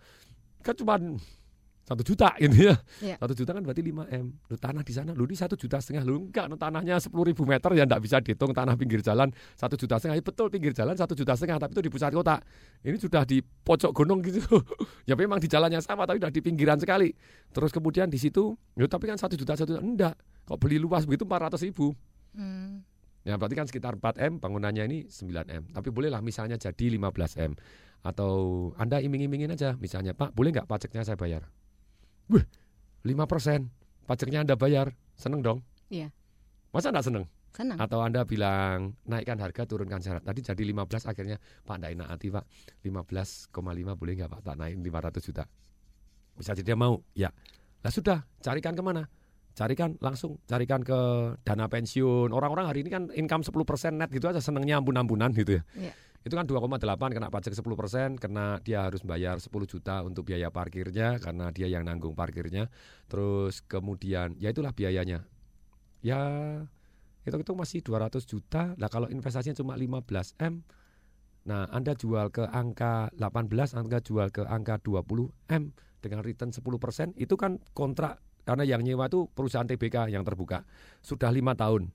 [0.65, 0.97] Kan cuma
[1.87, 2.75] satu juta gitu ya.
[2.99, 3.15] Iya.
[3.15, 4.25] Satu juta kan berarti 5 m.
[4.51, 7.47] Lu tanah di sana lu ini satu juta setengah lu enggak no, tanahnya 10 ribu
[7.47, 10.19] meter ya enggak bisa dihitung tanah pinggir jalan satu juta setengah.
[10.19, 12.43] Ya, betul pinggir jalan satu juta setengah tapi itu di pusat kota.
[12.83, 14.43] Ini sudah di pojok gunung gitu.
[15.09, 17.15] ya memang di jalannya sama tapi udah di pinggiran sekali.
[17.55, 20.15] Terus kemudian di situ, ya tapi kan satu juta satu juta enggak.
[20.43, 21.95] Kok beli luas begitu 400 ribu.
[22.35, 22.83] Hmm.
[23.23, 25.63] Ya berarti kan sekitar 4 m bangunannya ini 9 m.
[25.71, 27.55] Tapi bolehlah misalnya jadi 15 m.
[28.03, 31.47] Atau anda iming-imingin aja misalnya Pak boleh nggak pajaknya saya bayar?
[32.27, 32.43] Wih
[33.07, 33.71] 5 persen
[34.03, 35.59] pajaknya anda bayar seneng dong?
[35.87, 36.11] Iya.
[36.75, 37.25] Masa enggak seneng?
[37.55, 37.77] Senang.
[37.81, 40.21] Atau anda bilang naikkan harga turunkan syarat.
[40.21, 42.43] Tadi jadi 15 akhirnya Pak enggak enak hati Pak
[42.85, 43.49] 15,5
[43.97, 45.43] boleh nggak Pak tak naikin 500 juta?
[46.37, 47.33] Bisa jadi dia mau ya.
[47.81, 49.09] Lah sudah carikan ke mana?
[49.57, 50.99] Carikan langsung carikan ke
[51.41, 52.29] dana pensiun.
[52.29, 53.57] Orang-orang hari ini kan income 10%
[53.97, 55.63] net gitu aja senengnya ampun-ampunan gitu ya.
[55.73, 55.93] Iya.
[56.25, 56.81] Itu kan 2,8
[57.13, 61.87] kena pajak 10% karena dia harus bayar 10 juta untuk biaya parkirnya karena dia yang
[61.87, 62.67] nanggung parkirnya.
[63.07, 65.23] Terus kemudian ya itulah biayanya.
[66.01, 66.21] Ya
[67.27, 68.75] itu itu masih 200 juta.
[68.79, 70.63] Lah kalau investasinya cuma 15 M,
[71.43, 75.63] nah Anda jual ke angka 18, Anda jual ke angka 20 M
[75.99, 80.63] dengan return 10%, itu kan kontrak karena yang nyewa itu perusahaan TBK yang terbuka
[81.03, 81.91] sudah lima tahun.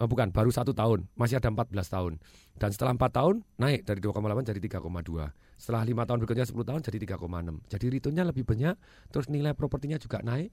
[0.00, 2.16] Eh, bukan, baru satu tahun, masih ada 14 tahun.
[2.56, 5.28] Dan setelah 4 tahun naik dari 2,8 jadi 3,2.
[5.60, 7.60] Setelah lima tahun bekerja 10 tahun jadi 3,6.
[7.68, 8.80] Jadi returnnya lebih banyak,
[9.12, 10.48] terus nilai propertinya juga naik.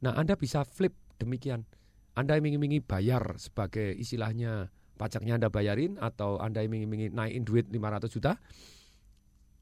[0.00, 1.68] Nah, Anda bisa flip demikian.
[2.16, 8.40] Anda iming-imingi bayar sebagai istilahnya pajaknya Anda bayarin atau Anda iming-imingi naikin duit 500 juta.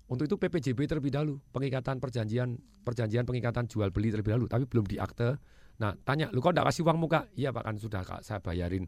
[0.07, 2.55] Untuk itu PPJB terlebih dahulu, pengikatan perjanjian
[2.87, 5.43] perjanjian pengikatan jual beli terlebih dahulu, tapi belum diakte.
[5.83, 7.27] Nah, tanya, lu kok enggak kasih uang muka?
[7.35, 8.87] Iya, Pak, kan sudah Kak, saya bayarin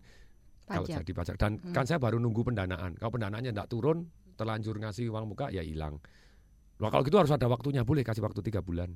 [0.64, 1.02] kalau Pajak.
[1.02, 1.36] jadi pajak.
[1.36, 1.74] Dan Hmm.
[1.74, 2.94] kan saya baru nunggu pendanaan.
[2.94, 4.06] Kalau pendanaannya enggak turun,
[4.38, 5.98] terlanjur ngasih uang muka ya hilang.
[6.78, 8.94] Loh, kalau gitu harus ada waktunya, boleh kasih waktu tiga bulan.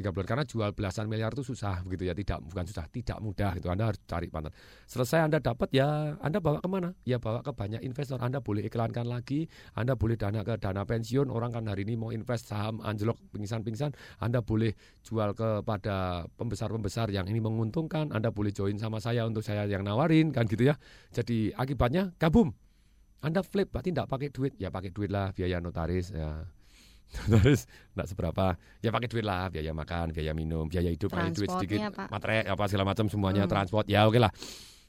[0.00, 3.52] Tiga bulan karena jual belasan miliar itu susah begitu ya, tidak bukan susah, tidak mudah
[3.52, 3.68] itu.
[3.68, 4.48] Anda harus cari pantan.
[4.88, 6.96] Selesai Anda dapat ya, Anda bawa ke mana?
[7.04, 8.16] Ya bawa ke banyak investor.
[8.16, 9.44] Anda boleh iklankan lagi,
[9.76, 11.28] Anda boleh dana ke dana pensiun.
[11.28, 13.92] Orang kan hari ini mau invest saham anjlok pingsan-pingsan.
[14.24, 14.72] Anda boleh
[15.04, 18.08] jual kepada pembesar-pembesar yang ini menguntungkan.
[18.16, 20.80] Anda boleh join sama saya untuk saya yang nawarin kan gitu ya.
[21.12, 22.56] Jadi akibatnya gabung.
[23.20, 26.40] Anda flip berarti tidak pakai duit, ya pakai duit lah biaya notaris ya.
[27.30, 28.44] Notaris enggak seberapa,
[28.78, 32.06] ya pakai duit lah biaya makan, biaya minum, biaya hidup, pakai duit sedikit, Pak.
[32.08, 33.52] materai apa segala macam semuanya Hmm.
[33.52, 34.30] transport ya oke lah.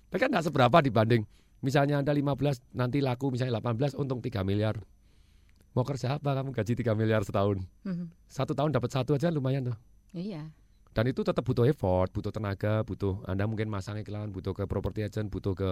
[0.09, 1.25] Tapi kan enggak seberapa dibanding
[1.61, 4.77] misalnya Anda 15 nanti laku misalnya 18 untung 3 miliar.
[5.71, 7.63] Mau kerja apa kamu gaji 3 miliar setahun?
[7.87, 8.11] Mhm.
[8.27, 9.77] Satu tahun dapat satu aja lumayan tuh.
[10.11, 10.51] Iya.
[10.91, 15.07] Dan itu tetap butuh effort, butuh tenaga, butuh Anda mungkin masang iklan, butuh ke property
[15.07, 15.69] agent, butuh ke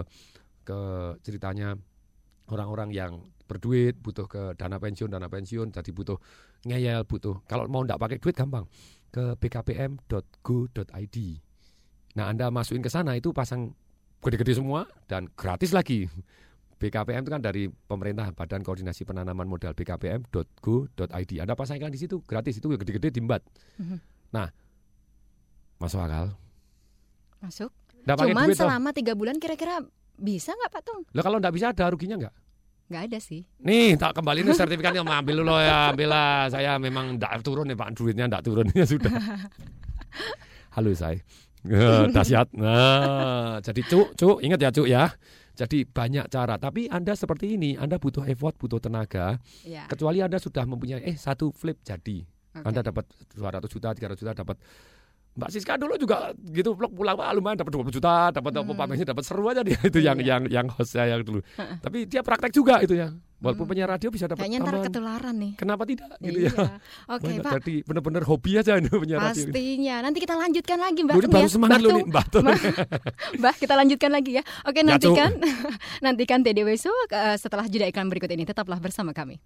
[0.64, 0.78] ke
[1.20, 1.76] ceritanya
[2.48, 3.12] orang-orang yang
[3.50, 6.22] berduit, butuh ke dana pensiun, dana pensiun, jadi butuh
[6.70, 7.42] ngeyel, butuh.
[7.50, 8.70] Kalau mau ndak pakai duit gampang
[9.10, 11.16] ke bkpm.go.id.
[12.14, 13.74] Nah, Anda masukin ke sana itu pasang
[14.22, 16.06] gede-gede semua dan gratis lagi.
[16.80, 21.32] BKPM itu kan dari pemerintah Badan Koordinasi Penanaman Modal bkpm.go.id.
[21.42, 23.44] Anda pasang iklan di situ gratis itu gede-gede dimbat.
[23.76, 23.98] Mhm.
[24.32, 24.48] Nah,
[25.76, 26.32] masuk akal.
[27.44, 27.68] Masuk.
[28.00, 29.84] Nggak Cuman duit selama tiga bulan kira-kira
[30.16, 31.00] bisa nggak Pak Tung?
[31.12, 32.34] Lah kalau nggak bisa ada ruginya nggak?
[32.90, 33.46] Nggak ada sih.
[33.62, 36.50] Nih, tak kembali nih sertifikatnya ambil dulu ya, ambil lah.
[36.50, 39.14] Saya memang enggak turun nih Pak, duitnya enggak turun ya sudah.
[40.74, 41.22] Halo saya.
[41.70, 42.50] Eh, Dahsyat.
[42.58, 45.06] Nah, jadi cuk, cuk, ingat ya cuk ya.
[45.54, 49.38] Jadi banyak cara, tapi Anda seperti ini, Anda butuh effort, butuh tenaga.
[49.62, 49.86] Ya.
[49.86, 52.26] Kecuali Anda sudah mempunyai eh satu flip jadi.
[52.58, 52.66] Oke.
[52.66, 53.06] Anda dapat
[53.38, 54.58] 200 juta, 300 juta, dapat
[55.30, 59.06] Mbak Siska dulu juga gitu vlog pulang Wah, lumayan dapat 20 juta, dapat apa pamernya
[59.06, 60.26] dapat seru aja dia itu yang Hmm.
[60.26, 61.40] Yang yang host saya yang dulu.
[61.56, 63.14] Tapi dia praktek juga itu ya.
[63.40, 63.72] Walaupun Hmm.
[63.72, 65.52] penyiar radio bisa dapat Kayaknya ntar ketularan nih.
[65.56, 66.52] Kenapa tidak gitu iya.
[66.52, 66.76] ya?
[67.08, 67.52] Oke, Banyak, Pak.
[67.64, 69.40] Jadi benar-benar hobi aja ini penyiar radio.
[69.40, 69.52] ini.
[69.54, 69.96] Pastinya.
[70.04, 71.48] Nanti kita lanjutkan lagi Mbak Lu ini Tung baru ya.
[71.48, 72.04] semangat Mbak lu nih.
[72.04, 72.26] Mbak.
[72.36, 72.58] Mbak,
[73.40, 74.42] Mbak, kita lanjutkan lagi ya.
[74.68, 75.30] Oke, Ya, nantikan
[76.04, 78.44] nantikan TDW Show eh, setelah jeda iklan berikut ini.
[78.44, 79.40] Tetaplah bersama kami.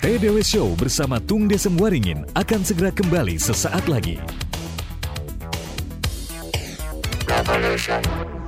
[0.00, 4.16] TDW Show bersama Tung Desem Waringin akan segera kembali sesaat lagi.
[7.28, 8.39] Untuk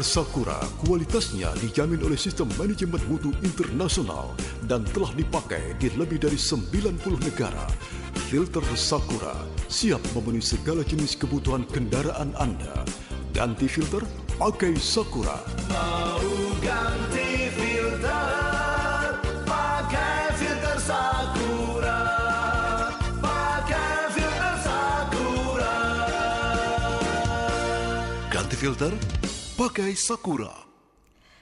[0.00, 4.32] Sakura kualitasnya dijamin oleh Sistem Manajemen Mutu Internasional
[4.64, 7.68] dan telah dipakai di lebih dari 90 negara.
[8.32, 9.36] Filter Sakura
[9.68, 12.82] siap memenuhi segala jenis kebutuhan kendaraan Anda.
[13.30, 14.02] Ganti filter,
[14.40, 15.38] pakai Sakura.
[15.68, 16.26] Mau
[16.64, 22.00] ganti filter pakai filter Sakura
[23.22, 25.76] pakai filter Sakura
[28.30, 28.92] Ganti filter,
[29.60, 30.69] pakai Sakura.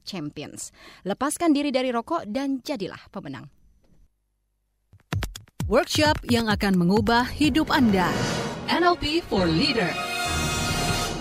[0.03, 0.75] champions.
[1.07, 3.47] Lepaskan diri dari rokok dan jadilah pemenang.
[5.71, 8.11] Workshop yang akan mengubah hidup Anda.
[8.67, 9.95] NLP for Leader.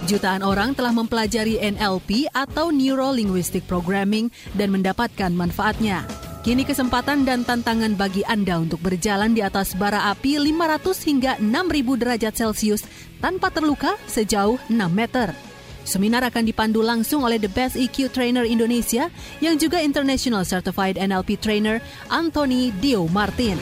[0.10, 6.27] Jutaan orang telah mempelajari NLP atau Neuro Linguistic Programming dan mendapatkan manfaatnya.
[6.48, 12.00] Kini kesempatan dan tantangan bagi Anda untuk berjalan di atas bara api 500 hingga 6000
[12.00, 12.88] derajat Celcius
[13.20, 15.36] tanpa terluka sejauh 6 meter.
[15.84, 19.12] Seminar akan dipandu langsung oleh The Best EQ Trainer Indonesia
[19.44, 23.60] yang juga International Certified NLP Trainer Anthony Dio Martin.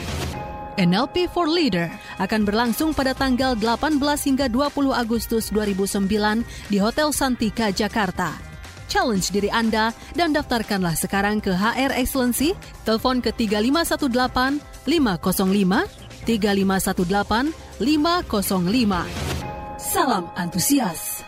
[0.78, 1.90] NLP for Leader
[2.22, 8.55] akan berlangsung pada tanggal 18 hingga 20 Agustus 2009 di Hotel Santika, Jakarta.
[8.86, 12.54] Challenge diri Anda dan daftarkanlah sekarang ke HR Excellency,
[12.86, 15.86] telepon ke 3518 505
[16.26, 19.36] 3518 505.
[19.76, 21.26] Salam antusias.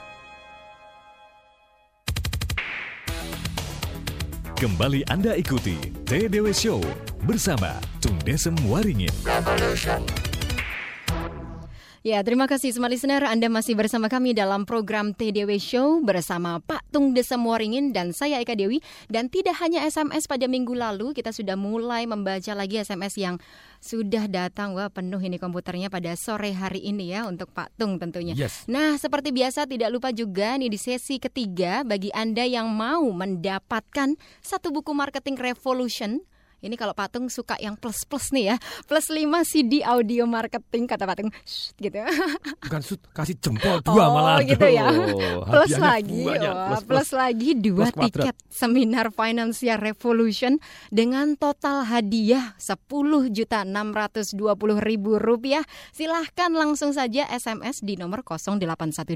[4.59, 6.83] Kembali Anda ikuti TDW Show
[7.23, 9.15] bersama Tung Desem Waringin.
[12.07, 13.27] Ya, terima kasih Smart Listener.
[13.27, 18.39] Anda masih bersama kami dalam program TDW Show bersama Pak Tung Desem Waringin dan saya
[18.39, 18.79] Eka Dewi.
[19.11, 23.43] Dan tidak hanya SMS pada minggu lalu, kita sudah mulai membaca lagi SMS yang
[23.83, 24.79] sudah datang.
[24.79, 28.39] Wah, penuh ini komputernya pada sore hari ini ya untuk Pak Tung tentunya.
[28.39, 28.71] Yes.
[28.71, 34.15] Nah, seperti biasa tidak lupa juga nih di sesi ketiga bagi Anda yang mau mendapatkan
[34.39, 36.23] satu buku marketing revolution
[36.59, 38.57] Ini kalau Patung suka yang plus-plus nih ya.
[38.91, 41.31] Plus 5 CD audio marketing kata Patung.
[41.47, 42.03] Shh, gitu.
[42.67, 44.43] Bukan sud, kasih jempol dua oh, malah.
[44.43, 44.91] gitu ya.
[44.91, 46.51] Aduh, Plus lagi, banyak.
[46.51, 47.11] wah, Plus, plus, plus.
[47.15, 48.11] lagi dua Plus kuadrat.
[48.35, 50.59] tiket seminar Financial Revolution
[50.91, 52.83] dengan total hadiah 10
[53.31, 54.35] juta 620
[54.83, 55.63] ribu rupiah.
[55.95, 59.15] Silahkan langsung saja SMS di nomor 0812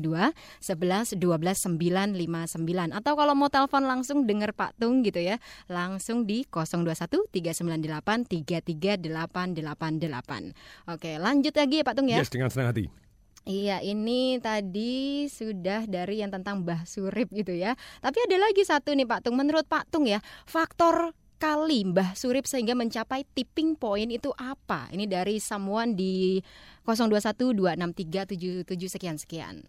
[0.63, 6.47] 11 12 959 atau kalau mau telepon langsung denger Pak Tung gitu ya, langsung di
[6.47, 10.53] 021 398 33888.
[10.93, 12.21] Oke, lanjut lagi ya Pak Tung ya.
[12.21, 13.03] Yes, dengan senang hati.
[13.43, 17.75] Iya, ini tadi sudah dari yang tentang Mbah Surip gitu ya.
[17.99, 19.35] Tapi ada lagi satu nih Pak Tung.
[19.35, 21.11] Menurut Pak Tung ya, faktor
[21.43, 24.87] kali Mbah Surip sehingga mencapai tipping point itu apa?
[24.95, 26.39] Ini dari someone di
[26.87, 29.67] 02126377 sekian sekian.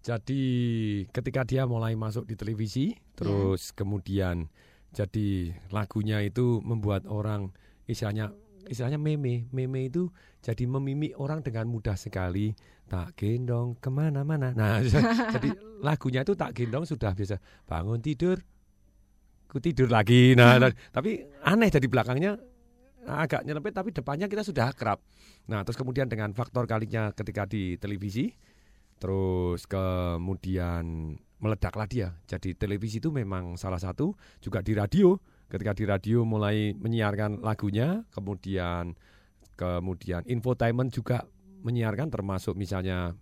[0.00, 0.40] Jadi
[1.12, 4.48] ketika dia mulai masuk di televisi, terus kemudian
[4.90, 7.54] jadi lagunya itu membuat orang
[7.86, 8.34] istilahnya
[8.66, 10.10] istilahnya meme, meme itu
[10.42, 12.54] jadi memimi orang dengan mudah sekali.
[12.90, 14.50] Tak gendong ke mana-mana.
[14.50, 14.82] Nah,
[15.34, 17.38] jadi lagunya itu tak gendong sudah biasa.
[17.70, 18.42] Bangun tidur,
[19.46, 20.34] ku tidur lagi.
[20.34, 22.34] Nah, dan- tapi aneh jadi belakangnya
[23.06, 24.98] agak nyelempet tapi depannya kita sudah akrab.
[25.46, 28.34] Nah, terus kemudian dengan faktor kalinya ketika di televisi,
[28.98, 32.14] terus kemudian meledaklah dia.
[32.28, 35.16] Jadi televisi itu memang salah satu juga di radio.
[35.50, 38.94] Ketika di radio mulai menyiarkan lagunya, kemudian
[39.58, 41.26] kemudian infotainment juga
[41.66, 43.12] menyiarkan termasuk misalnya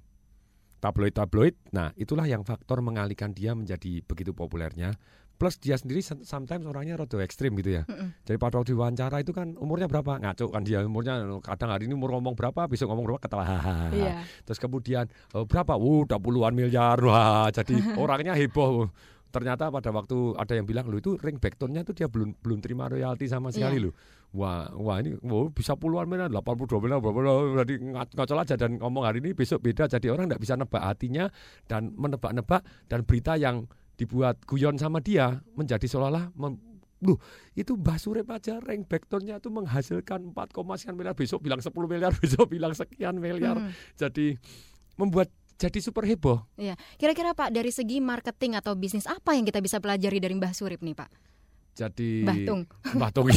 [0.78, 1.74] tabloid-tabloid.
[1.74, 4.94] Nah, itulah yang faktor mengalihkan dia menjadi begitu populernya.
[5.38, 7.82] Plus dia sendiri some- sometimes orangnya rada ekstrim gitu ya.
[7.86, 8.10] Mm-mm.
[8.26, 10.18] Jadi pada waktu diwawancara itu kan umurnya berapa?
[10.18, 13.44] Ngaco kan dia umurnya kadang hari ini umur ngomong berapa, besok ngomong berapa ketawa.
[13.94, 14.26] Iya.
[14.42, 15.74] Terus kemudian eh, berapa?
[15.74, 16.98] Uh, udah puluhan miliar.
[16.98, 17.70] Wah, jadi
[18.02, 18.90] orangnya heboh.
[19.28, 22.88] Ternyata pada waktu ada yang bilang lu itu ring backtonnya tuh dia belum belum terima
[22.88, 23.84] royalti sama sekali Iya.
[23.86, 23.94] loh.
[24.28, 28.54] Wah, wah ini wow, bisa puluhan miliar, 82 miliar, berapa miliar, jadi ngac- ngocol aja
[28.56, 29.86] dan ngomong hari ini besok beda.
[29.86, 31.28] Jadi orang nggak bisa nebak hatinya
[31.64, 33.64] dan menebak-nebak dan berita yang
[33.98, 36.30] dibuat guyon sama dia menjadi seolah-olah
[36.98, 37.14] Loh,
[37.54, 42.10] itu Mbah Surip aja rank backtonnya tuh menghasilkan 4, sekian miliar besok bilang 10 miliar
[42.22, 43.70] besok bilang sekian miliar Mm.
[43.94, 44.26] jadi
[44.98, 46.74] membuat jadi super heboh Iya.
[46.98, 50.82] Kira-kira Pak dari segi marketing atau bisnis apa yang kita bisa pelajari dari Mbah Surip
[50.82, 51.10] nih Pak?
[51.78, 52.62] Jadi Mbah Tung.
[52.98, 53.28] Mbah Tung.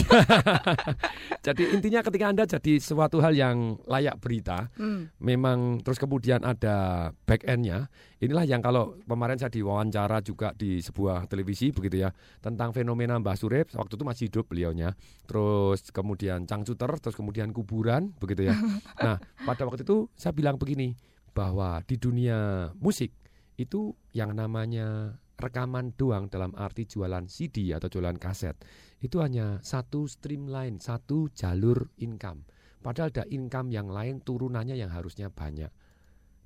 [1.46, 5.14] jadi intinya ketika anda jadi suatu hal yang layak berita Hmm.
[5.22, 11.30] memang terus kemudian ada back endnya inilah yang kalau kemarin saya diwawancara juga di sebuah
[11.30, 12.10] televisi begitu ya
[12.42, 14.98] tentang fenomena Mbah Surip waktu itu masih hidup beliaunya
[15.30, 18.56] terus kemudian cangcuter terus kemudian kuburan begitu ya
[19.06, 20.98] nah pada waktu itu saya bilang begini
[21.36, 23.14] bahwa di dunia musik
[23.60, 28.54] itu yang namanya rekaman doang dalam arti jualan CD atau jualan kaset
[29.02, 32.46] itu hanya satu streamline satu jalur income
[32.82, 35.70] Padahal ada income yang lain turunannya yang harusnya banyak.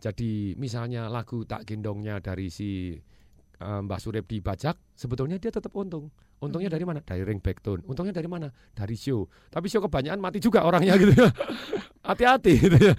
[0.03, 2.91] Jadi misalnya lagu tak gendongnya dari si
[3.63, 6.11] eh, Mbah Surip dibajak, sebetulnya dia tetap untung.
[6.43, 6.99] Untungnya dari mana?
[6.99, 7.87] Dari ring backtone.
[7.87, 8.51] Untungnya dari mana?
[8.75, 9.23] Dari show.
[9.47, 11.31] Tapi show kebanyakan mati juga orangnya gitu ya.
[12.11, 12.93] Hati-hati gitu ya.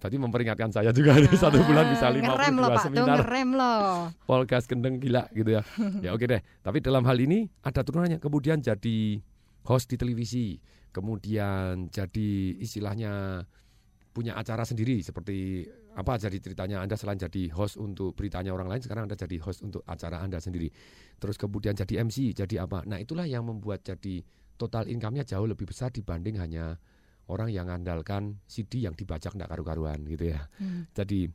[0.00, 3.16] Berarti memperingatkan saya juga nih satu bulan bisa Ah, ngerem loh 52 Pak Tung, seminar
[3.20, 3.84] ngerem loh.
[4.28, 5.62] Polgas gendeng gila gitu ya.
[6.00, 6.40] ya oke deh.
[6.64, 8.16] Tapi dalam hal ini ada turunannya.
[8.16, 9.20] Kemudian jadi
[9.68, 10.56] host di televisi.
[10.90, 13.44] Kemudian jadi istilahnya
[14.10, 15.62] punya acara sendiri seperti
[15.94, 19.62] apa jadi ceritanya Anda selain jadi host untuk beritanya orang lain sekarang Anda jadi host
[19.62, 20.66] untuk acara Anda sendiri.
[21.18, 22.82] Terus kemudian jadi MC, jadi apa?
[22.86, 24.22] Nah, itulah yang membuat jadi
[24.56, 26.78] total income-nya jauh lebih besar dibanding hanya
[27.30, 30.50] orang yang mengandalkan CD yang dibajak enggak karu-karuan gitu ya.
[30.58, 30.90] Hmm.
[30.90, 31.30] Jadi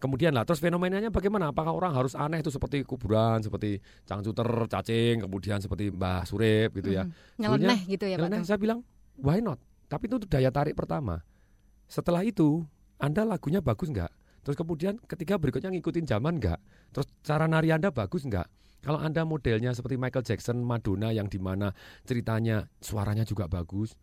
[0.00, 1.52] kemudian lah terus fenomenanya bagaimana?
[1.52, 6.96] Apakah orang harus aneh itu seperti kuburan, seperti cangcuter, cacing, kemudian seperti Mbah Surip gitu
[6.96, 7.04] ya.
[7.04, 7.12] Hmm.
[7.36, 8.80] Nyeleneh gitu ya Pak Nyeleneh, saya bilang
[9.20, 9.60] why not?
[9.92, 11.20] Tapi itu daya tarik pertama.
[11.88, 12.64] Setelah itu
[12.96, 14.10] Anda lagunya bagus nggak?
[14.44, 16.60] Terus kemudian ketika berikutnya ngikutin zaman nggak?
[16.96, 18.48] Terus cara nari Anda bagus nggak?
[18.78, 21.74] Kalau Anda modelnya seperti Michael Jackson, Madonna yang di mana
[22.06, 23.98] ceritanya suaranya juga bagus.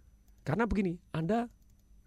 [0.46, 1.50] Karena begini, Anda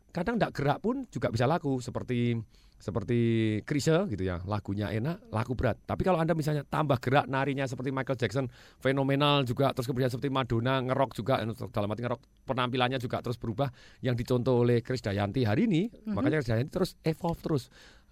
[0.09, 2.39] kadang nggak gerak pun juga bisa laku seperti
[2.79, 3.19] seperti
[3.67, 7.91] Krisye gitu ya lagunya enak laku berat tapi kalau anda misalnya tambah gerak narinya seperti
[7.91, 8.47] Michael Jackson
[8.79, 11.43] fenomenal juga terus kemudian seperti Madonna ngerok juga
[11.75, 13.67] dalam arti ngerok penampilannya juga terus berubah
[13.99, 16.15] yang dicontoh oleh Chris Dayanti hari ini Mhm.
[16.15, 17.63] makanya Chris Dayanti terus evolve terus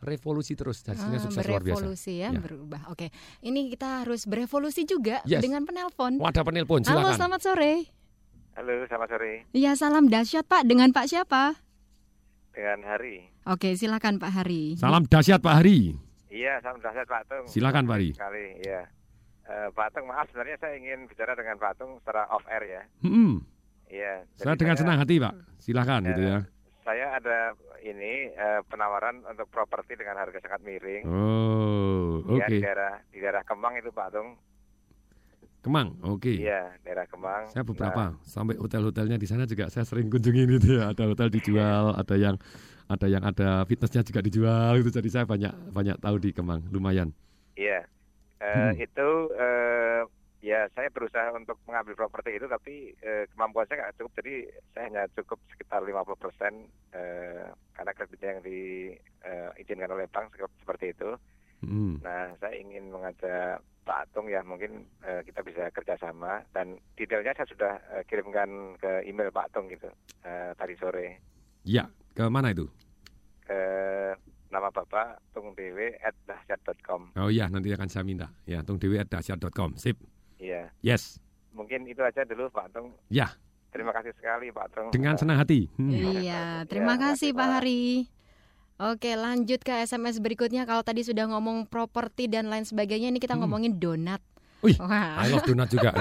[0.02, 2.36] revolusi terus hasilnya Ah, sukses luar biasa berevolusi ya, Ya.
[2.36, 2.92] berubah.
[2.92, 3.08] Oke,
[3.40, 5.40] ini kita harus berevolusi juga Yes.
[5.40, 6.20] dengan penelpon.
[6.20, 7.72] wadah penelpon Halo, silakan selamat sore.
[8.56, 9.32] Halo, selamat sore.
[9.52, 10.64] Iya, salam dahsyat Pak.
[10.64, 11.52] Dengan Pak siapa?
[12.50, 13.28] Dengan Hari.
[13.46, 14.74] Oke, silakan Pak Hari.
[14.74, 15.92] salam dahsyat Pak Hari
[16.26, 17.44] Iya, salam dahsyat Pak Tung.
[17.46, 18.10] Silakan, Pak Hari.
[18.12, 18.82] Sekali, iya.
[19.46, 22.82] Eh, Pak Tung, maaf sebenarnya saya ingin bicara dengan Pak Tung secara off air ya.
[23.00, 23.40] Hmm,
[23.86, 24.24] Iya.
[24.34, 25.34] jadi saya dengan saya- senang hati, Pak.
[25.58, 26.08] Silakan Ya.
[26.10, 26.38] gitu ya.
[26.82, 27.38] Saya ada
[27.78, 31.04] ini eh, penawaran untuk properti dengan harga sangat miring.
[31.06, 32.50] Oh, Ya, oke.
[32.50, 34.36] di daerah di daerah Kemang itu Pak Tung.
[35.66, 36.30] Kemang, oke.
[36.30, 37.44] Iya, daerah Kemang.
[37.50, 40.94] Saya beberapa Nah, sampai hotel-hotelnya di sana juga saya sering kunjungin itu ya.
[40.94, 42.36] Ada hotel dijual, ada yang
[42.86, 44.90] ada yang ada fitnessnya juga dijual itu.
[44.94, 47.10] Jadi saya banyak banyak tahu di Kemang, lumayan.
[47.58, 47.82] Iya.
[48.42, 48.82] Eh, Hmm.
[48.84, 50.02] Itu eh,
[50.44, 54.34] ya saya berusaha untuk mengambil properti itu tapi eh, kemampuan saya nggak cukup jadi
[54.72, 56.54] saya hanya cukup sekitar 50 persen
[57.76, 61.10] karena kreditnya yang diizinkan oleh bank se- seperti itu.
[61.60, 62.00] Hmm.
[62.00, 67.46] Nah saya ingin mengajak Pak Atung ya mungkin eh, kita bisa kerjasama dan detailnya saya
[67.46, 69.86] sudah eh, kirimkan ke email Pak Atung gitu
[70.22, 71.22] eh, tadi sore
[71.62, 72.66] Ya, ke mana itu?
[73.42, 73.58] ke
[74.48, 77.14] nama Bapak tungdewe@dahsyat.com.
[77.14, 78.30] Oh iya, nanti akan saya minta.
[78.42, 79.74] Ya, tungdewi@dahsyat.com.
[79.74, 79.98] Sip.
[80.38, 80.70] Iya.
[80.80, 81.18] Yes.
[81.50, 82.92] Mungkin itu aja dulu Pak Tung.
[83.08, 83.32] Ya,
[83.70, 84.88] Terima kasih sekali Pak Tung.
[84.88, 85.68] dengan senang hati.
[85.76, 85.90] Hmm.
[85.92, 87.48] Iya, terima Ya, kasih Pak.
[87.60, 88.08] Hari.
[88.76, 90.68] Oke, lanjut ke SMS berikutnya.
[90.68, 93.48] Kalau tadi sudah ngomong properti dan lain sebagainya, ini kita Hmm.
[93.48, 94.20] ngomongin donat.
[94.66, 95.22] Wih, Wah.
[95.22, 95.94] I love donat juga.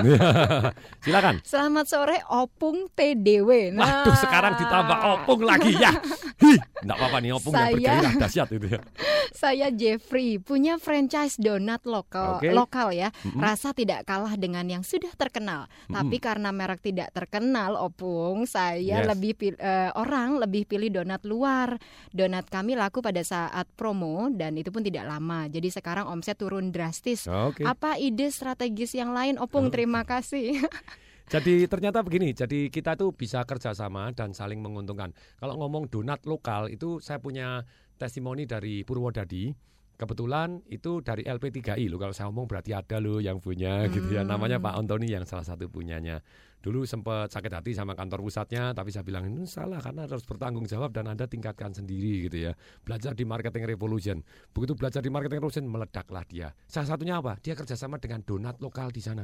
[1.05, 1.36] Silakan.
[1.45, 3.70] Selamat sore, Opung TDW.
[3.70, 5.93] Nah, Waduh, sekarang ditambah opung lagi ya.
[6.36, 8.82] Hi, enggak apa-apa nih opung yang Saya- bergairah dahsyat itu ya.
[9.36, 12.49] Saya Jeffrey, punya franchise donat lokal, Oke.
[12.49, 13.09] lokal ya.
[13.22, 13.38] Mm-mm.
[13.38, 15.66] Rasa tidak kalah dengan yang sudah terkenal.
[15.86, 19.05] Tapi karena merek tidak terkenal, Opung, saya Yes.
[19.07, 21.78] lebih pil- eh, orang lebih pilih donat luar.
[22.09, 25.45] Donat kami laku pada saat promo dan itu pun tidak lama.
[25.45, 27.26] Jadi sekarang omset turun drastis.
[27.26, 27.61] Oke.
[27.61, 29.68] Apa ide strategis yang lain, Opung?
[29.68, 29.72] Oh.
[29.72, 30.64] Terima kasih.
[31.34, 35.10] Jadi ternyata begini, jadi kita tuh bisa kerjasama dan saling menguntungkan.
[35.41, 37.66] Kalau ngomong donat lokal itu saya punya
[37.97, 39.49] testimoni dari Purwodadi.
[39.96, 41.96] Kebetulan itu dari LP3I loh.
[41.96, 44.28] Kalau saya ngomong berarti ada loh yang punya gitu ya.
[44.28, 46.20] Namanya Pak Antoni yang salah satu punyanya.
[46.60, 50.68] Dulu sempat sakit hati sama kantor pusatnya, tapi saya bilang ini salah karena harus bertanggung
[50.68, 52.52] jawab dan Anda tingkatkan sendiri gitu ya.
[52.84, 54.18] Belajar di marketing revolution.
[54.52, 56.52] Begitu belajar di marketing revolution meledaklah dia.
[56.68, 57.39] Salah satunya apa?
[57.39, 59.24] Dia kerjasama dengan donat lokal di sana.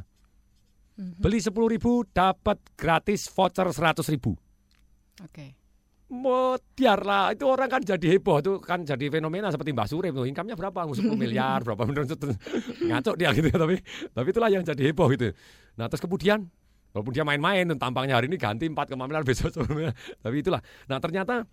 [0.95, 4.37] Beli 10.000 ribu dapat gratis voucher 100.000 ribu.
[5.23, 5.45] Oke.
[5.45, 5.60] Modiar
[6.11, 8.43] lah, itu orang kan jadi heboh.
[8.43, 10.27] Itu kan jadi fenomena seperti Mbak Surip tuh.
[10.27, 10.83] Income-nya berapa?
[10.91, 11.87] 10 miliar berapa?
[11.87, 12.35] Terus
[12.83, 13.47] ngaco dia gitu.
[13.47, 13.75] Ya tapi
[14.11, 15.31] tapi itulah yang jadi heboh gitu.
[15.79, 16.51] Nah terus kemudian
[16.91, 19.95] walaupun dia main-main tampangnya hari ini ganti 4 miliar besok 10 miliar.
[20.19, 20.59] tapi itulah.
[20.91, 21.47] Nah ternyata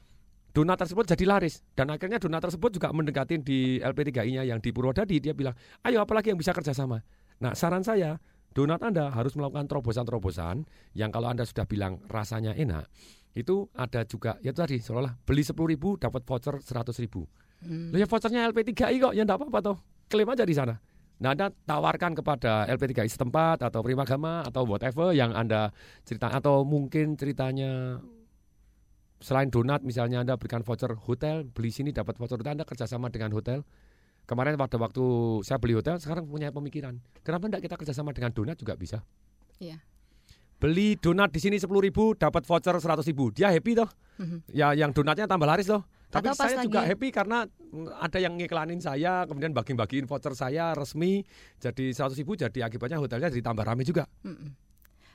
[0.50, 1.62] donat tersebut jadi laris.
[1.78, 5.22] Dan akhirnya donat tersebut juga mendekatin di LP3I-nya yang di Purwodadi.
[5.22, 5.54] Dia bilang
[5.86, 6.98] ayo apalagi yang bisa kerjasama.
[7.38, 8.18] Nah saran saya
[8.58, 10.66] donat Anda harus melakukan terobosan-terobosan
[10.98, 12.90] yang kalau Anda sudah bilang rasanya enak
[13.36, 17.28] itu ada juga ya itu tadi seolah beli 10.000 ribu dapat voucher 100.000 ribu.
[17.62, 17.90] Hmm.
[17.90, 19.76] Loh ya vouchernya LP3I kok ya enggak apa-apa toh.
[20.08, 20.78] Klaim aja di sana.
[21.18, 25.74] Nah, Anda tawarkan kepada LP3I setempat atau Primagama atau whatever yang Anda
[26.06, 27.98] cerita atau mungkin ceritanya
[29.18, 33.34] selain donat misalnya Anda berikan voucher hotel, beli sini dapat voucher hotel, Anda kerjasama dengan
[33.34, 33.66] hotel.
[34.30, 35.04] Kemarin pada waktu
[35.42, 37.02] saya beli hotel, sekarang punya pemikiran.
[37.26, 39.02] Kenapa enggak kita kerjasama dengan donat juga bisa?
[39.58, 39.82] Iya.
[40.58, 43.30] Beli donat di sini 10.000 ribu dapat voucher 100.000 ribu.
[43.30, 43.86] Dia happy toh.
[44.18, 44.50] Mhm.
[44.50, 45.86] Ya yang donatnya tambah laris toh.
[46.08, 50.32] Tapi Atau saya juga lagi- happy karena mm, ada yang ngiklanin saya, kemudian bagi-bagiin voucher
[50.32, 51.20] saya resmi
[51.60, 54.08] jadi 100.000 ribu jadi akibatnya hotelnya jadi tambah rame juga.
[54.24, 54.67] Mm-mm.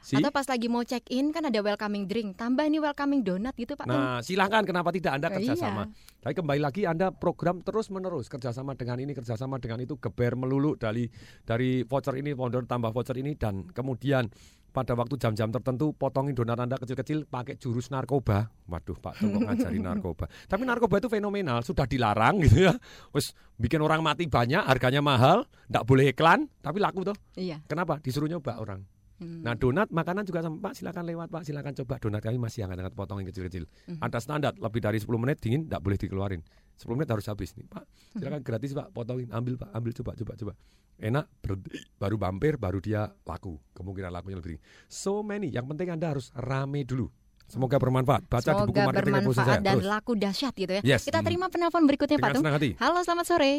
[0.03, 0.19] Si?
[0.19, 3.73] Atau pas lagi mau check in kan ada welcoming drink, tambah ini welcoming donat gitu
[3.73, 3.87] Pak.
[3.87, 5.87] Nah, silahkan kenapa tidak Anda Oh, kerjasama?
[5.87, 6.19] iya.
[6.19, 10.75] Tapi kembali lagi Anda program terus menerus kerjasama dengan ini, kerjasama dengan itu, geber melulu
[10.75, 11.07] dari
[11.41, 14.27] dari voucher ini, voucher tambah voucher ini dan kemudian
[14.69, 18.49] pada waktu jam-jam tertentu potongin donat Anda kecil-kecil pakai jurus narkoba.
[18.65, 20.25] Waduh, Pak Tung kok ngajari narkoba.
[20.49, 22.73] Tapi narkoba itu fenomenal, sudah dilarang gitu ya.
[23.13, 27.15] Wes bikin orang mati banyak, harganya mahal, ndak boleh iklan, tapi laku tuh.
[27.37, 27.61] Iya.
[27.69, 28.01] Kenapa?
[28.03, 28.83] Disuruh nyoba orang.
[29.23, 29.41] Hmm.
[29.41, 32.91] Nah donat makanan juga sama Pak silakan lewat Pak silakan coba donat kami masih hangat-hangat
[32.91, 33.63] potongin kecil-kecil.
[33.87, 33.99] Mhm.
[33.99, 36.41] Ada standar lebih dari 10 menit dingin tidak boleh dikeluarin.
[36.75, 37.83] 10 menit harus habis nih Pak.
[38.13, 38.45] Silakan Mhm.
[38.45, 40.53] gratis Pak potongin ambil Pak ambil coba coba coba.
[40.95, 44.61] Enak berhenti baru mampir baru dia laku kemungkinan lakunya lebih tinggi.
[44.85, 47.07] So many yang penting Anda harus rame dulu.
[47.43, 48.25] Semoga bermanfaat.
[48.25, 49.59] Baca di buku Semoga marketing bermanfaat saya.
[49.59, 50.81] dan Terus laku dahsyat gitu ya.
[50.85, 51.03] Yes.
[51.03, 51.27] Kita Hmm.
[51.27, 52.43] terima penelpon berikutnya Pak dengan Tung.
[52.43, 52.69] senang hati.
[52.77, 53.53] Halo, selamat sore.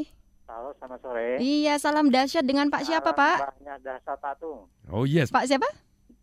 [0.44, 1.28] Halo, selamat sore.
[1.40, 3.36] Iya, salam dahsyat dengan Pak siapa Pak?
[3.40, 5.32] Mbaknya Dasa Tatung Oh yes.
[5.32, 5.66] Pak siapa?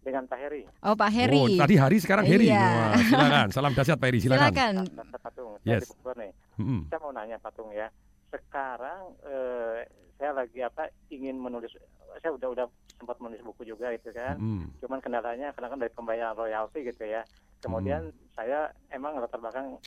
[0.02, 0.66] dengan Pak Heri.
[0.82, 1.38] Oh Pak Heri.
[1.38, 2.50] Oh, tadi hari sekarang Heri.
[2.50, 2.58] Iya.
[2.58, 3.48] Wah, silakan.
[3.54, 4.50] Salam dahsyat Pak Heri silakan.
[4.50, 4.74] Silakan.
[4.90, 5.52] Dasa Tatung.
[5.62, 5.86] Yes.
[6.90, 7.86] Saya mau nanya Patung ya.
[8.30, 9.86] Sekarang eh,
[10.18, 11.70] saya lagi apa ingin menulis
[12.18, 12.66] saya udah udah
[12.98, 14.42] sempat menulis buku juga gitu kan.
[14.42, 14.74] Mm.
[14.82, 17.22] Cuman kendalanya karena kan dari pembayaran royalti gitu ya.
[17.62, 18.18] Kemudian Hmm.
[18.34, 18.60] saya
[18.90, 19.78] emang latar belakang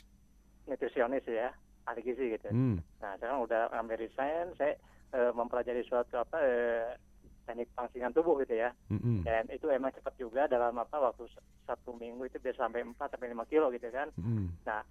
[0.63, 1.51] nutrisionis ya,
[1.85, 2.49] ahli gizi gitu.
[2.49, 2.77] Mm.
[3.01, 4.73] Nah, sekarang udah ambil resign, saya
[5.13, 6.97] eh, mempelajari suatu apa eh,
[7.45, 8.73] teknik pangsingan tubuh gitu ya.
[8.89, 9.21] Mm-mm.
[9.21, 11.29] Dan itu emang cepat juga dalam apa waktu
[11.69, 14.09] satu minggu itu bisa sampai 4 sampai 5 kilo gitu kan.
[14.17, 14.49] Mm.
[14.65, 14.81] Nah,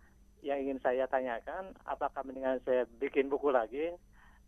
[0.45, 3.91] yang ingin saya tanyakan, apakah mendingan saya bikin buku lagi?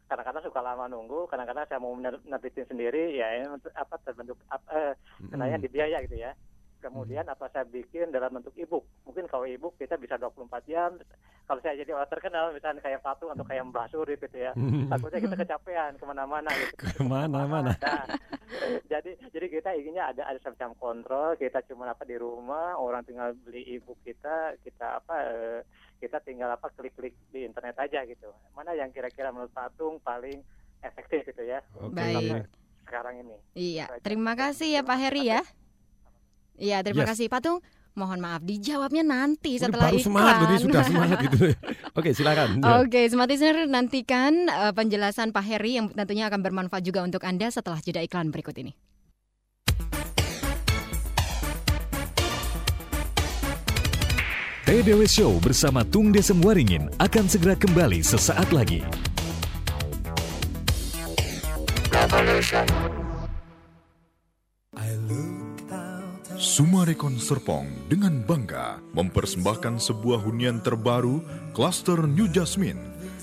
[0.07, 3.43] Kadang-kadang suka lama nunggu, kadang-kadang saya mau nerbitin sendiri, ya
[3.75, 4.93] apa terbentuk apa, eh,
[5.35, 6.31] kenanya di biaya gitu ya.
[6.87, 8.87] Kemudian apa saya bikin dalam bentuk e-book?
[9.03, 10.95] Mungkin kalau e-book kita bisa 24 jam.
[11.47, 14.51] Kalau saya jadi orang terkenal, misalnya kayak Patung atau kayak Mbah Surip gitu ya,
[14.91, 16.75] takutnya kita kecapean ke mana-mana gitu.
[16.79, 17.75] Ke mana-mana.
[18.47, 23.03] Nah, jadi jadi kita inginnya ada ada semacam kontrol kita cuma apa di rumah orang
[23.03, 25.61] tinggal beli e-book kita kita apa eh,
[25.99, 30.41] kita tinggal apa klik-klik di internet aja gitu mana yang kira-kira menurut Patung paling
[30.79, 31.99] efektif gitu ya Oke.
[31.99, 32.47] Baik.
[32.87, 35.43] sekarang ini Iya, terima kasih ya Pak Heri ya.
[36.57, 37.11] Iya, terima Yes.
[37.17, 37.59] kasih Patung.
[37.97, 40.05] Mohon maaf dijawabnya nanti Ini setelah baru iklan.
[40.05, 41.37] semangat, ini sudah semangat gitu.
[41.97, 42.49] Oke, silakan.
[42.85, 47.49] Oke, Smart Listener nantikan eh, penjelasan Pak Heri yang tentunya akan bermanfaat juga untuk Anda
[47.49, 48.77] setelah jeda iklan berikut ini.
[54.67, 58.83] TDW Show bersama Tung Desem Waringin akan segera kembali sesaat lagi.
[66.37, 71.25] Sumarekon Serpong dengan bangga mempersembahkan sebuah hunian terbaru
[71.57, 72.77] klaster New Jasmine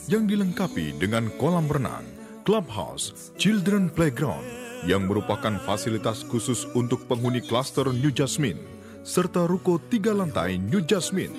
[0.09, 2.01] yang dilengkapi dengan kolam renang,
[2.41, 4.41] clubhouse, children playground
[4.89, 8.57] yang merupakan fasilitas khusus untuk penghuni klaster New Jasmine
[9.05, 11.37] serta ruko tiga lantai New Jasmine.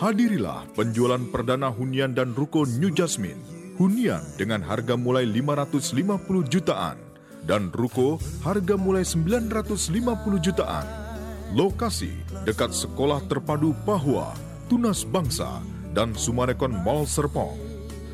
[0.00, 3.44] Hadirilah penjualan perdana hunian dan ruko New Jasmine.
[3.76, 6.96] Hunian dengan harga mulai 550 jutaan
[7.44, 11.09] dan ruko harga mulai 950 jutaan.
[11.50, 12.14] Lokasi
[12.46, 14.38] dekat Sekolah Terpadu Pahua,
[14.70, 15.58] Tunas Bangsa,
[15.90, 17.58] dan Sumarekon Mall Serpong.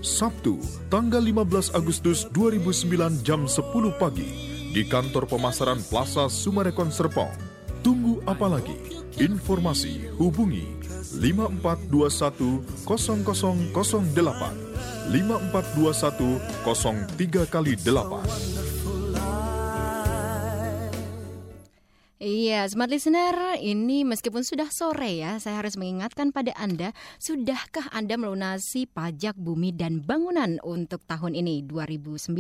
[0.01, 0.57] Sabtu,
[0.89, 3.61] tanggal 15 Agustus 2009 jam 10
[4.01, 4.25] pagi
[4.73, 7.29] di kantor pemasaran Plaza Sumarekon Serpong.
[7.85, 9.05] Tunggu apa lagi?
[9.21, 10.73] Informasi hubungi
[11.21, 16.41] 5421 0008 5421
[17.21, 18.56] 03 kali 8.
[22.27, 26.91] Iya, Smart Listener, ini meskipun sudah sore ya, saya harus mengingatkan pada Anda,
[27.23, 32.35] sudahkah Anda melunasi pajak bumi dan bangunan untuk tahun ini 2009?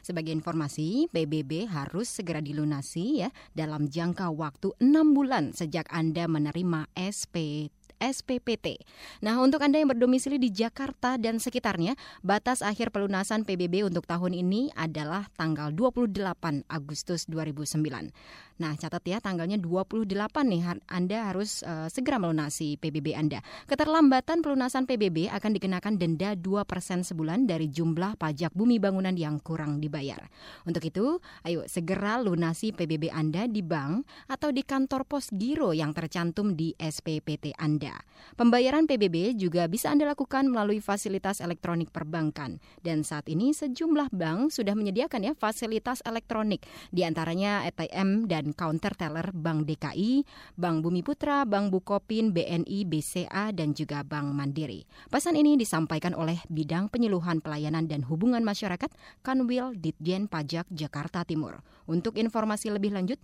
[0.00, 6.88] Sebagai informasi, PBB harus segera dilunasi ya dalam jangka waktu 6 bulan sejak Anda menerima
[6.96, 7.68] SP
[7.98, 8.78] SPPT.
[9.26, 14.38] Nah, untuk Anda yang berdomisili di Jakarta dan sekitarnya, batas akhir pelunasan PBB untuk tahun
[14.38, 18.14] ini adalah tanggal 28 Agustus 2009.
[18.58, 20.10] Nah, catat ya tanggalnya 28
[20.50, 23.38] nih Anda harus eh, segera melunasi PBB Anda.
[23.70, 29.78] Keterlambatan pelunasan PBB akan dikenakan denda 2% sebulan dari jumlah pajak bumi bangunan yang kurang
[29.78, 30.26] dibayar.
[30.66, 35.94] Untuk itu, ayo segera lunasi PBB Anda di bank atau di kantor pos giro yang
[35.94, 37.94] tercantum di SPPT Anda.
[38.34, 42.58] Pembayaran PBB juga bisa Anda lakukan melalui fasilitas elektronik perbankan.
[42.82, 48.92] Dan saat ini sejumlah bank sudah menyediakan ya fasilitas elektronik di antaranya ATM dan counter
[48.94, 50.22] teller Bank DKI,
[50.54, 54.84] Bank Bumi Putra, Bank Bukopin, BNI, BCA dan juga Bank Mandiri.
[55.08, 58.88] Pesan ini disampaikan oleh Bidang Penyeluhan Pelayanan dan Hubungan Masyarakat
[59.24, 61.60] Kanwil Ditjen Pajak Jakarta Timur.
[61.88, 63.18] Untuk informasi lebih lanjut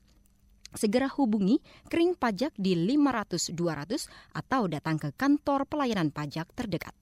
[0.75, 6.93] segera hubungi Kering Pajak di 500 200 atau datang ke kantor pelayanan pajak terdekat.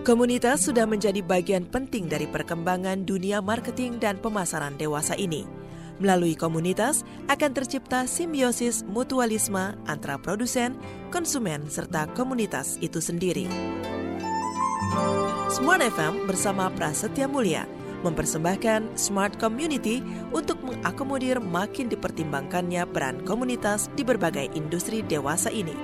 [0.00, 5.44] Komunitas sudah menjadi bagian penting dari perkembangan dunia marketing dan pemasaran dewasa ini.
[6.00, 10.80] Melalui komunitas akan tercipta simbiosis mutualisme antara produsen,
[11.12, 13.44] konsumen, serta komunitas itu sendiri.
[15.52, 17.68] Smart FM bersama Prasetya Mulia
[18.00, 20.00] mempersembahkan Smart Community
[20.32, 25.76] untuk mengakomodir makin dipertimbangkannya peran komunitas di berbagai industri dewasa ini.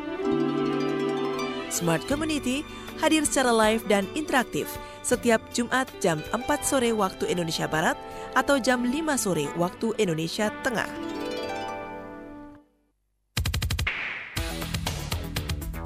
[1.77, 2.65] Smart Community
[2.97, 4.65] hadir secara live dan interaktif
[5.05, 8.01] setiap Jumat jam 4 sore waktu Indonesia Barat
[8.33, 10.89] atau jam 5 sore waktu Indonesia Tengah.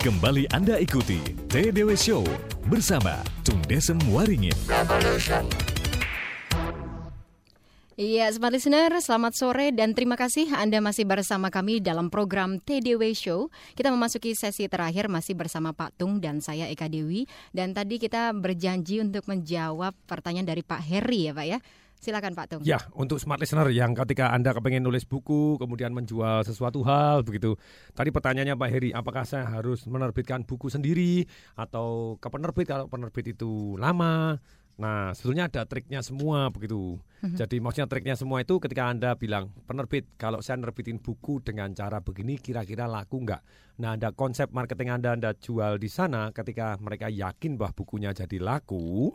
[0.01, 1.21] Kembali Anda ikuti
[1.53, 2.25] TDW Show
[2.73, 4.57] bersama Tung Desem Waringin.
[8.01, 13.13] Iya, Smart Listener, selamat sore dan terima kasih Anda masih bersama kami dalam program TDW
[13.13, 13.53] Show.
[13.77, 17.29] Kita memasuki sesi terakhir masih bersama Pak Tung dan saya Eka Dewi.
[17.53, 21.59] Dan tadi kita berjanji untuk menjawab pertanyaan dari Pak Heri ya Pak ya.
[22.01, 22.63] Silakan Pak Tung.
[22.65, 27.61] Ya, untuk smart listener yang ketika Anda kepengen nulis buku, kemudian menjual sesuatu hal begitu.
[27.93, 33.37] Tadi pertanyaannya Pak Heri, apakah saya harus menerbitkan buku sendiri atau ke penerbit kalau penerbit
[33.37, 34.41] itu lama
[34.81, 36.97] Nah, sebetulnya ada triknya semua begitu.
[37.21, 37.37] Mhm.
[37.37, 42.01] Jadi maksudnya triknya semua itu ketika Anda bilang penerbit, kalau saya nerbitin buku dengan cara
[42.01, 43.43] begini kira-kira laku nggak?
[43.81, 48.41] Nah, ada konsep marketing Anda Anda jual di sana ketika mereka yakin bahwa bukunya jadi
[48.41, 49.13] laku,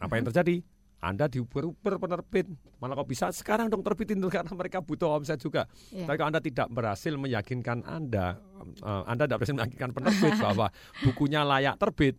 [0.00, 0.64] apa yang terjadi?
[0.98, 2.50] Anda diuber-uber penerbit.
[2.82, 5.70] Malah kok bisa sekarang dong terbitin tuh karena mereka butuh omset juga.
[5.94, 6.10] Iya.
[6.10, 8.38] Tapi kalau Anda tidak berhasil meyakinkan Anda,
[8.82, 10.66] eh, Anda tidak berhasil meyakinkan penerbit bahwa
[11.06, 12.18] bukunya layak terbit,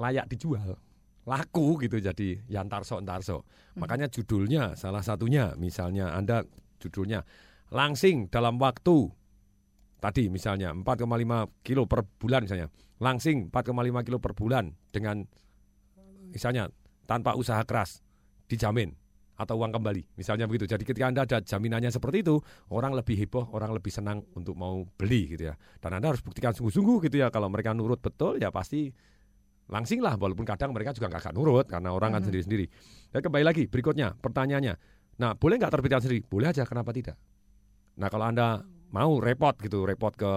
[0.00, 0.80] layak dijual,
[1.24, 3.48] laku gitu jadi yantarso entarso.
[3.80, 6.44] Makanya judulnya salah satunya misalnya Anda
[6.80, 7.24] judulnya
[7.72, 9.08] langsing dalam waktu.
[10.04, 12.68] Tadi misalnya 4,5 kilo per bulan misalnya.
[13.00, 15.24] Langsing 4,5 kilo per bulan dengan
[16.28, 16.68] misalnya
[17.08, 18.04] tanpa usaha keras
[18.44, 18.92] dijamin
[19.34, 20.14] atau uang kembali.
[20.20, 20.68] Misalnya begitu.
[20.68, 22.36] Jadi ketika anda ada jaminannya seperti itu
[22.70, 25.54] orang lebih heboh orang lebih senang untuk mau beli gitu ya.
[25.80, 27.32] Dan anda harus buktikan sungguh-sungguh gitu ya.
[27.32, 28.92] Kalau mereka nurut betul ya pasti
[29.64, 32.26] langsing lah walaupun kadang mereka juga nggak akan nurut karena orang kan Mhm.
[32.28, 32.66] sendiri-sendiri.
[33.10, 34.74] Dan kembali lagi berikutnya pertanyaannya.
[35.20, 36.20] Nah boleh nggak terbitkan sendiri?
[36.26, 37.16] Boleh aja kenapa tidak?
[37.96, 38.60] Nah kalau anda
[38.90, 40.32] mau repot gitu repot ke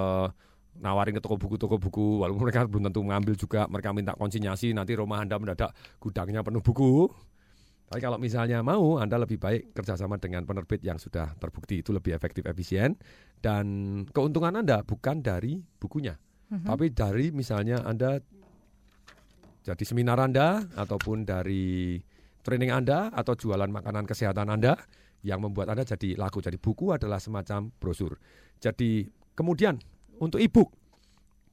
[0.78, 4.78] nawarin ke toko buku toko buku walaupun mereka belum tentu mengambil juga mereka minta konsinyasi
[4.78, 7.10] nanti rumah anda mendadak gudangnya penuh buku.
[7.88, 12.12] Tapi kalau misalnya mau anda lebih baik kerjasama dengan penerbit yang sudah terbukti itu lebih
[12.14, 13.00] efektif efisien
[13.40, 13.66] dan
[14.12, 16.64] keuntungan anda bukan dari bukunya Mhm.
[16.68, 18.20] tapi dari misalnya anda
[19.68, 22.00] jadi seminar anda ataupun dari
[22.40, 24.80] training anda atau jualan makanan kesehatan anda
[25.28, 26.40] yang membuat anda jadi laku.
[26.40, 28.16] Jadi buku adalah semacam brosur.
[28.64, 29.04] Jadi
[29.36, 29.76] kemudian
[30.24, 30.72] untuk ebook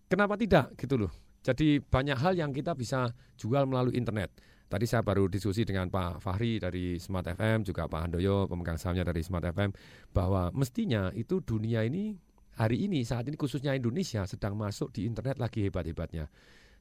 [0.07, 0.79] kenapa tidak?
[0.79, 1.11] Gitu loh.
[1.43, 4.31] Jadi banyak hal yang kita bisa jual melalui internet.
[4.71, 9.11] Tadi saya baru diskusi dengan Pak Fahri dari Smart FM juga Pak Handoyo pemegang sahamnya
[9.11, 9.75] dari Smart FM
[10.15, 12.15] bahwa mestinya itu dunia ini
[12.55, 16.31] hari ini saat ini khususnya Indonesia sedang masuk di internet lagi hebat-hebatnya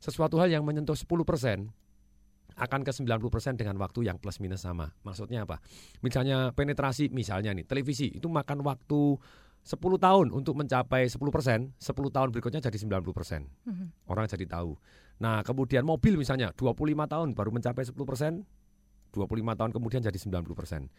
[0.03, 1.15] sesuatu hal yang menyentuh 10%
[2.53, 4.91] akan ke 90% dengan waktu yang plus minus sama.
[5.07, 5.63] Maksudnya apa?
[6.03, 9.17] Misalnya penetrasi misalnya nih televisi itu makan waktu
[9.63, 13.47] 10 tahun untuk mencapai 10%, 10 tahun berikutnya jadi 90%.
[13.63, 14.11] Mhm.
[14.11, 14.75] Orang jadi tahu.
[15.23, 18.43] Nah, kemudian mobil misalnya 25 tahun baru mencapai 10%,
[19.15, 20.91] 25 tahun kemudian jadi 90%.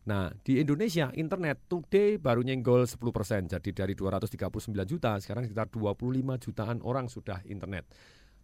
[0.00, 3.48] Nah, di Indonesia internet today baru nyenggol 10%.
[3.48, 7.88] Jadi dari 239 juta sekarang sekitar 25 jutaan orang sudah internet.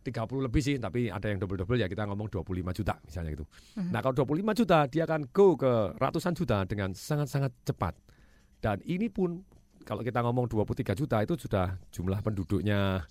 [0.07, 3.45] 30 lebih sih, tapi ada yang double-double ya kita ngomong 25 juta misalnya gitu.
[3.75, 3.91] Mhm.
[3.91, 7.99] Nah, kalau 25 juta dia akan go ke ratusan juta dengan sangat-sangat cepat.
[8.63, 9.43] Dan ini pun
[9.87, 13.07] kalau kita ngomong 23 juta itu sudah jumlah penduduknya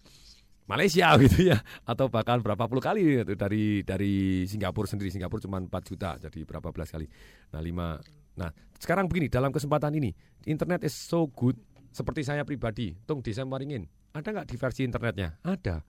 [0.65, 5.61] Malaysia gitu ya atau bahkan berapa puluh kali itu dari dari Singapura sendiri Singapura cuma
[5.61, 7.05] 4 juta jadi berapa belas kali
[7.53, 8.01] nah lima
[8.35, 10.11] nah sekarang begini dalam kesempatan ini
[10.49, 11.55] internet is so good
[11.95, 15.85] seperti saya pribadi tung Desember ingin ada nggak di versi internetnya ada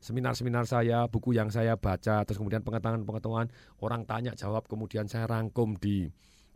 [0.00, 3.52] seminar-seminar saya buku yang saya baca terus kemudian pengetahuan-pengetahuan
[3.84, 6.08] orang tanya jawab kemudian saya rangkum di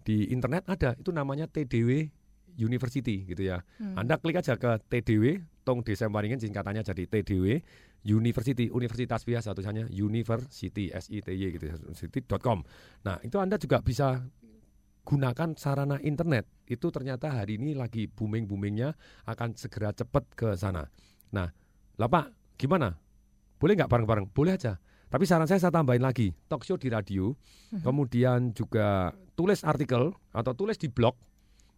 [0.05, 2.09] di internet ada itu namanya TDW
[2.57, 3.99] University gitu ya Hmm.
[3.99, 7.61] anda klik aja ke TDW, Tong Desember ingin singkatannya jadi TDW
[8.05, 12.61] University, Universitas biasa tulisannya University, S I T Y gitu ya, university.com.
[13.09, 14.21] Nah, itu Anda juga bisa
[15.09, 16.45] gunakan sarana internet.
[16.69, 18.93] Itu ternyata hari ini lagi booming-boomingnya
[19.25, 20.85] akan segera cepat ke sana.
[21.33, 21.49] Nah,
[21.97, 22.93] lah Pak, gimana?
[23.59, 24.27] Boleh nggak bareng-bareng?
[24.35, 24.79] Boleh aja.
[25.09, 27.31] Tapi saran saya saya tambahin lagi, talk show di radio,
[27.87, 31.15] kemudian juga tulis artikel atau tulis di blog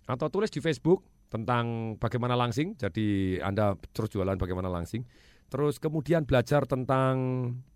[0.09, 2.79] atau tulis di Facebook tentang bagaimana langsing.
[2.81, 5.05] Jadi Anda terus jualan bagaimana langsing.
[5.53, 7.15] Terus kemudian belajar tentang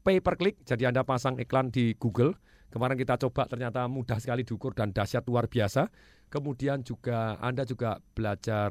[0.02, 0.64] pay per click.
[0.64, 2.34] Jadi Anda pasang iklan di Google.
[2.70, 5.90] Kemarin kita coba ternyata mudah sekali diukur dan dahsyat luar biasa.
[6.30, 8.70] Kemudian juga Anda juga belajar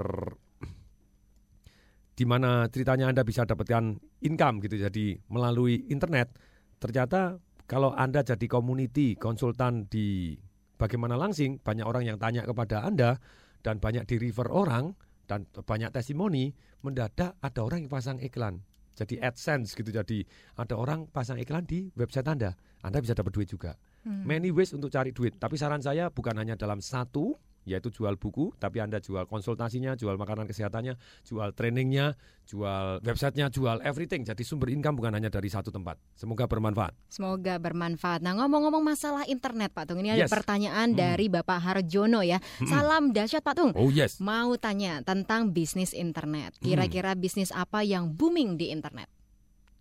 [2.20, 3.95] di mana ceritanya Anda bisa dapatkan
[4.28, 4.76] income gitu.
[4.76, 6.36] Jadi melalui internet.
[6.76, 10.36] Ternyata kalau Anda jadi community konsultan di
[10.76, 13.15] bagaimana langsing, banyak orang yang tanya kepada Anda
[13.63, 14.99] dan banyak di refer orang
[15.32, 16.51] dan banyak testimoni,
[16.84, 18.67] mendadak ada orang yang pasang iklan.
[18.99, 19.88] Jadi AdSense gitu.
[19.95, 20.20] Jadi
[20.59, 22.51] ada orang pasang iklan di website Anda.
[22.84, 23.80] Anda bisa dapat duit juga.
[24.03, 24.28] Hmm.
[24.28, 25.39] Many ways untuk cari duit.
[25.39, 27.39] Tapi saran saya bukan hanya dalam satu,
[27.70, 33.78] yaitu jual buku, tapi Anda jual konsultasinya, jual makanan kesehatannya, jual trainingnya, jual websitenya, jual
[33.86, 34.26] everything.
[34.26, 36.01] Jadi sumber income bukan hanya dari satu tempat.
[36.17, 36.97] Semoga bermanfaat.
[37.05, 38.26] Semoga bermanfaat.
[38.26, 40.34] Nah, ngomong-ngomong masalah internet, Pak Tung, ini ada Yes.
[40.34, 40.97] pertanyaan Hmm.
[40.97, 42.41] dari Bapak Harjono ya.
[42.65, 43.72] Salam dahsyat, Pak Tung.
[43.78, 44.17] Oh yes.
[44.17, 46.57] Mau tanya tentang bisnis internet.
[46.57, 49.05] Kira-kira bisnis apa yang booming di internet?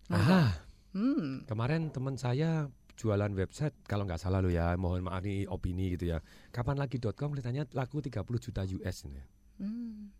[0.09, 1.45] Ah, Hmm.
[1.45, 2.69] kemarin teman saya
[2.99, 6.19] jualan website kalau nggak salah lo ya, mohon maaf ini opini gitu ya.
[6.51, 9.23] Kapan lagi.com kelihatannya laku 30 juta US ini.
[9.57, 10.11] Hmm.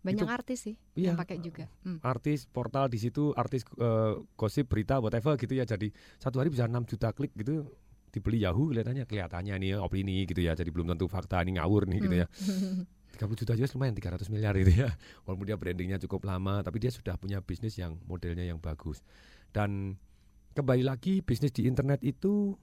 [0.00, 1.12] Banyak Itu- artis sih Iya.
[1.12, 1.64] yang pakai juga.
[1.80, 1.96] Hmm.
[2.00, 6.64] artis portal di situ artis eh, gosip berita whatever gitu ya jadi satu hari bisa
[6.64, 7.72] 6 juta klik gitu
[8.12, 11.98] dibeli Yahoo kelihatannya kelihatannya nih opini gitu ya jadi belum tentu fakta ini ngawur nih
[12.04, 12.26] gitu ya
[13.16, 14.92] 30 juta US lumayan 300 miliar gitu ya
[15.24, 19.00] walaupun dia brandingnya cukup lama tapi dia sudah punya bisnis yang modelnya yang bagus
[19.56, 19.96] dan
[20.54, 22.54] kembali lagi bisnis di internet itu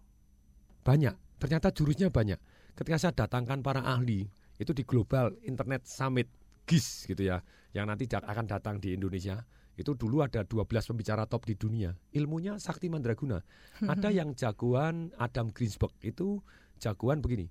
[0.82, 1.14] banyak.
[1.38, 2.40] Ternyata jurusnya banyak.
[2.74, 4.26] Ketika saya datangkan para ahli
[4.58, 6.32] itu di Global Internet Summit
[6.64, 7.44] GIS gitu ya
[7.76, 9.44] yang nanti akan datang di Indonesia
[9.76, 11.92] itu dulu ada 12 pembicara top di dunia.
[12.16, 13.42] Ilmunya sakti mandraguna.
[13.92, 16.44] Ada yang jagoan Adam Greensburg itu
[16.78, 17.50] jagoan begini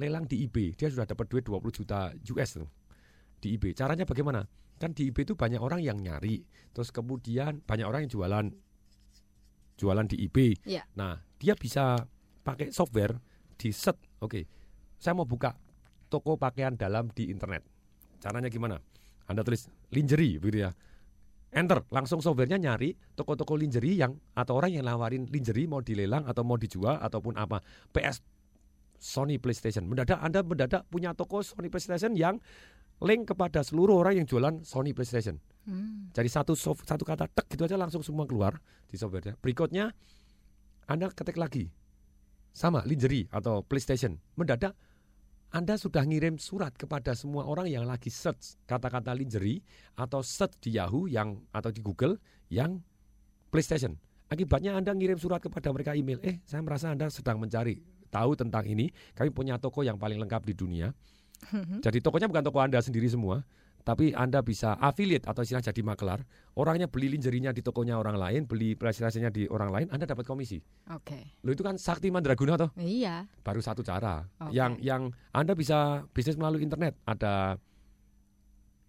[0.00, 0.72] lelang di eBay.
[0.72, 2.68] Dia sudah dapat duit 20 juta US tuh
[3.38, 3.76] di eBay.
[3.76, 4.42] Caranya bagaimana?
[4.80, 6.42] Kan di eBay itu banyak orang yang nyari
[6.72, 8.46] terus kemudian banyak orang yang jualan
[9.76, 10.52] jualan di eBay.
[10.68, 10.84] Iya.
[10.96, 11.98] nah dia bisa
[12.42, 13.18] pakai software
[13.58, 13.98] di set.
[14.22, 14.62] Oke
[15.02, 15.50] saya mau buka
[16.06, 17.66] toko pakaian dalam di internet.
[18.22, 18.78] Caranya gimana?
[19.26, 20.70] Anda tulis lingerie begitu ya.
[21.50, 21.82] Enter.
[21.90, 26.54] Langsung softwarenya nyari toko-toko lingerie yang atau orang yang nawarin lingerie mau dilelang atau mau
[26.54, 27.58] dijual ataupun apa.
[27.90, 28.22] PS
[29.02, 29.90] Sony PlayStation.
[29.90, 32.38] Mendadak Anda mendadak punya toko Sony PlayStation yang
[33.02, 36.10] link kepada seluruh orang yang jualan Sony PlayStation Hmm.
[36.10, 38.58] jadi satu soft, satu kata tek gitu aja langsung semua keluar
[38.90, 39.94] di softwarenya berikutnya
[40.90, 41.70] Anda ketik lagi
[42.50, 44.74] sama lingerie atau PlayStation mendadak
[45.52, 49.60] anda sudah ngirim surat kepada semua orang yang lagi search kata-kata lingerie
[50.00, 52.16] atau search di Yahoo yang atau di Google
[52.48, 52.80] yang
[53.52, 53.92] PlayStation.
[54.32, 58.64] Akibatnya Anda ngirim surat kepada mereka email, eh saya merasa Anda sedang mencari tahu tentang
[58.64, 58.88] ini.
[59.12, 60.88] Kami punya toko yang paling lengkap di dunia.
[61.84, 63.44] Jadi tokonya bukan toko Anda sendiri semua,
[63.82, 66.22] tapi Anda bisa affiliate atau istilah jadi makelar.
[66.54, 70.62] Orangnya beli lingerie-nya di tokonya orang lain, beli PlayStation-nya di orang lain, Anda dapat komisi.
[70.94, 71.42] Oke.
[71.42, 72.70] Lo itu kan sakti mandraguna toh?
[72.78, 73.26] Iya.
[73.42, 74.22] baru satu cara.
[74.38, 74.54] Oke.
[74.54, 75.02] Yang yang
[75.34, 76.94] Anda bisa bisnis melalui internet.
[77.02, 77.58] Ada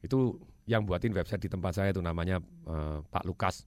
[0.05, 0.37] itu
[0.69, 2.37] yang buatin website di tempat saya itu namanya
[2.69, 3.65] eh, Pak Lukas.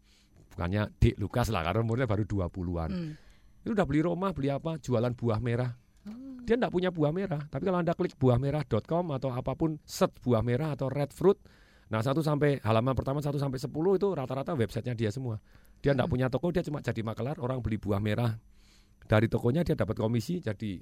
[0.54, 2.90] Bukannya Dik Lukas lah karena umurnya baru 20-an.
[2.94, 3.12] Hmm.
[3.66, 5.74] Itu udah beli rumah, beli apa, jualan buah merah.
[6.46, 10.46] Dia enggak punya buah merah, tapi kalau Anda klik buahmerah.com atau apa pun search buah
[10.46, 11.34] merah atau red fruit,
[11.90, 15.42] nah satu sampai halaman pertama satu sampai 10 itu rata-rata websitenya dia semua.
[15.82, 18.38] Dia enggak punya toko, dia cuma jadi makelar, orang beli buah merah.
[19.06, 20.78] Dari tokonya dia dapat komisi jadi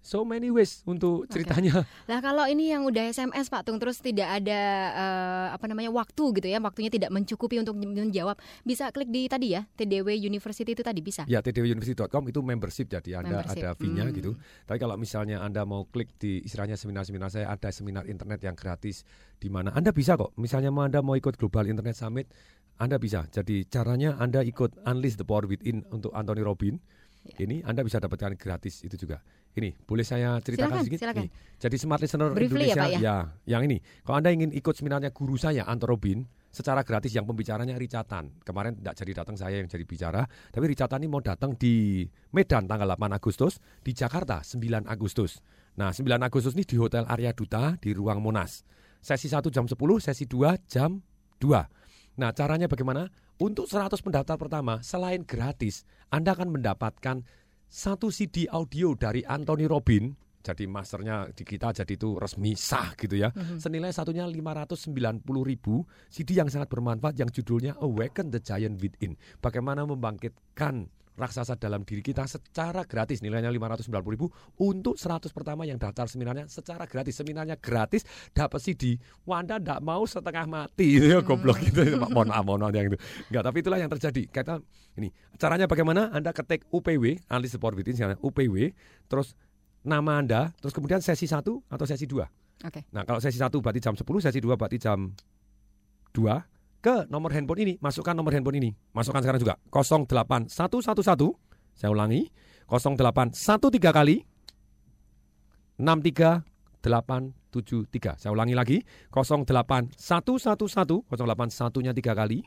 [0.00, 1.82] so many ways untuk ceritanya.
[2.10, 6.24] Lah kalau ini yang udah SMS Pak Tung terus tidak ada eh, apa namanya waktu
[6.38, 10.80] gitu ya, waktunya tidak mencukupi untuk menjawab, bisa klik di tadi ya TDW University itu
[10.80, 11.26] tadi bisa.
[11.26, 13.60] Ya tdwuniversity.com itu membership jadi Anda Membership.
[13.60, 14.14] ada fee-nya Hmm.
[14.14, 14.30] gitu.
[14.64, 19.04] Tapi kalau misalnya Anda mau klik di istilahnya seminar-seminar saya ada seminar internet yang gratis
[19.36, 20.32] di mana Anda bisa kok.
[20.34, 22.32] Misalnya mau Anda mau ikut Global Internet Summit,
[22.78, 23.26] Anda bisa.
[23.28, 26.78] Jadi caranya Anda ikut Unleash the Power Within untuk Anthony Robin.
[27.26, 27.44] Ya.
[27.44, 29.20] Ini Anda bisa dapatkan gratis itu juga.
[29.58, 31.00] Ini boleh saya ceritakan Silakan, sedikit?
[31.02, 31.22] silakan.
[31.26, 33.16] Nih, jadi Smart Listener Briefly ya, Indonesia Pak, ya?
[33.50, 33.78] yang ini.
[34.06, 38.40] Kalau Anda ingin ikut seminarnya guru saya Anto Robin secara gratis yang pembicaranya Ricatan.
[38.42, 42.64] Kemarin tidak jadi datang saya yang jadi bicara, tapi Ricatan ini mau datang di Medan
[42.64, 45.42] tanggal 8 Agustus, di Jakarta 9 Agustus.
[45.78, 48.64] Nah, 9 Agustus ini di Hotel Arya Duta di Ruang Monas.
[48.98, 50.98] Sesi 1 jam 10, sesi 2 jam
[51.38, 52.18] 2.
[52.18, 53.06] Nah, caranya bagaimana?
[53.38, 57.22] Untuk 100 pendaftar pertama, selain gratis, Anda akan mendapatkan
[57.70, 60.10] satu CD audio dari Anthony Robin.
[60.42, 63.30] Jadi masternya di kita jadi itu resmi sah gitu ya.
[63.62, 69.14] Senilai satunya 590 ribu CD yang sangat bermanfaat yang judulnya Awaken the Giant Within.
[69.38, 73.20] Bagaimana membangkitkan raksasa dalam diri kita secara gratis.
[73.20, 74.30] Nilainya 590 ribu
[74.62, 77.18] untuk 100 pertama yang daftar seminarnya secara gratis.
[77.18, 78.96] Seminarnya gratis dapat CD
[79.26, 81.02] Wanda ndak mau setengah mati.
[81.02, 81.98] Gitu ya goblok gitu.
[81.98, 82.98] Pak mohon maaf mohon maaf yang itu.
[83.28, 84.22] Enggak tapi itulah yang terjadi.
[84.30, 84.62] Kata
[84.96, 86.14] ini caranya bagaimana?
[86.14, 88.70] Anda ketik UPW Analysis Support Within UPW
[89.10, 89.34] terus
[89.82, 92.90] nama Anda terus kemudian sesi 1 atau sesi 2 Oke.
[92.90, 95.14] Nah, kalau sesi 1 berarti jam 10, sesi 2 berarti jam
[96.10, 98.70] 2 ke nomor handphone ini, masukkan nomor handphone ini.
[98.94, 99.54] Masukkan sekarang juga.
[99.70, 101.34] 08111
[101.78, 102.26] saya ulangi.
[102.66, 104.26] 0813 kali.
[105.78, 108.18] 63873.
[108.18, 108.82] Saya ulangi lagi.
[109.14, 112.42] 08111 081 nya 3 kali.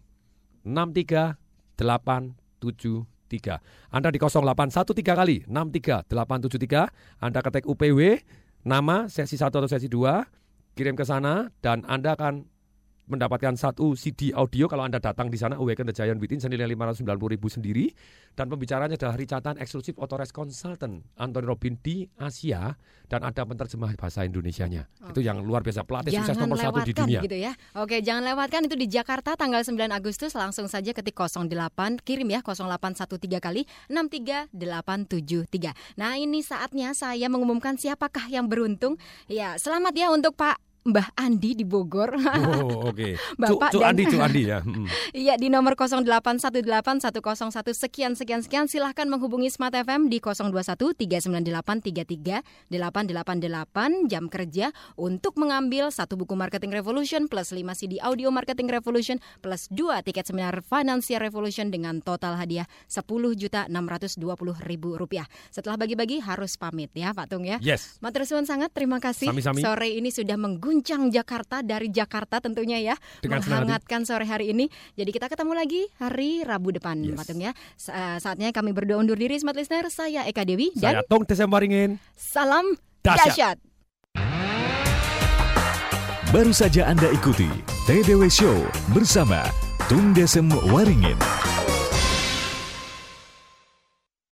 [0.67, 3.63] 63873.
[3.87, 5.47] Anda di 0813 kali.
[5.47, 6.91] 63873,
[7.23, 8.19] Anda ketik UPW,
[8.67, 10.27] nama sesi 1 atau sesi 2,
[10.75, 12.51] kirim ke sana dan Anda akan
[13.09, 14.69] mendapatkan satu CD audio.
[14.69, 17.91] Kalau Anda datang di sana Awaken the Giant Within senilai 590 ribu sendiri.
[18.31, 22.77] Dan pembicaranya adalah Richatan Eksklusif Authorized Consultant Anthony Robin di Asia.
[23.11, 24.87] Dan ada penerjemah bahasa Indonesianya.
[25.11, 27.19] Itu yang luar biasa pelatih sukses Jangan nomor satu di dunia.
[27.19, 27.51] gitu ya.
[27.75, 28.71] Oke, jangan lewatkan.
[28.71, 30.31] Itu di Jakarta tanggal 9 Agustus.
[30.31, 35.75] Langsung saja ketik 08 kirim ya 0813 kali 63873.
[35.99, 38.95] Nah, ini saatnya saya mengumumkan siapakah yang beruntung.
[39.27, 42.17] Ya, selamat ya untuk Pak Mbah Andi di Bogor.
[42.17, 43.13] Oh, oke.
[43.41, 44.65] Bapak Cuk, Cuk dan- Andi, Cuk Andi ya.
[44.65, 44.89] Mm.
[45.13, 52.73] Iya di nomor 0818101 sekian sekian sekian silahkan menghubungi Smart FM di 021 398 33
[52.73, 59.21] 888 jam kerja untuk mengambil satu buku Marketing Revolution plus 5 CD audio Marketing Revolution
[59.45, 63.05] plus 2 tiket seminar Financial Revolution dengan total hadiah 10
[63.37, 64.17] juta 620
[64.65, 65.29] ribu rupiah.
[65.53, 67.61] Setelah bagi-bagi harus pamit ya Pak Tung ya.
[67.61, 68.01] Yes.
[68.01, 69.29] Matur sangat terima kasih.
[69.29, 69.61] Sami-sami.
[69.61, 70.41] Sore ini sudah
[70.71, 72.95] mengguncang Jakarta dari Jakarta tentunya ya.
[73.19, 74.71] Dengan menghangatkan sore hari ini.
[74.95, 77.19] Jadi kita ketemu lagi hari Rabu depan Yes.
[77.19, 77.51] Patung ya.
[77.75, 79.91] Sa- Saatnya kami berdua undur diri Smart Listener.
[79.91, 81.99] Saya Eka Dewi dan Saya Tong Desembaringin.
[82.15, 82.63] salam
[83.03, 83.27] Dahsyat.
[83.27, 83.57] dahsyat.
[86.31, 87.51] Baru saja Anda ikuti
[87.83, 88.55] TDW Show
[88.95, 89.43] bersama
[89.91, 91.19] Tung Desem Waringin.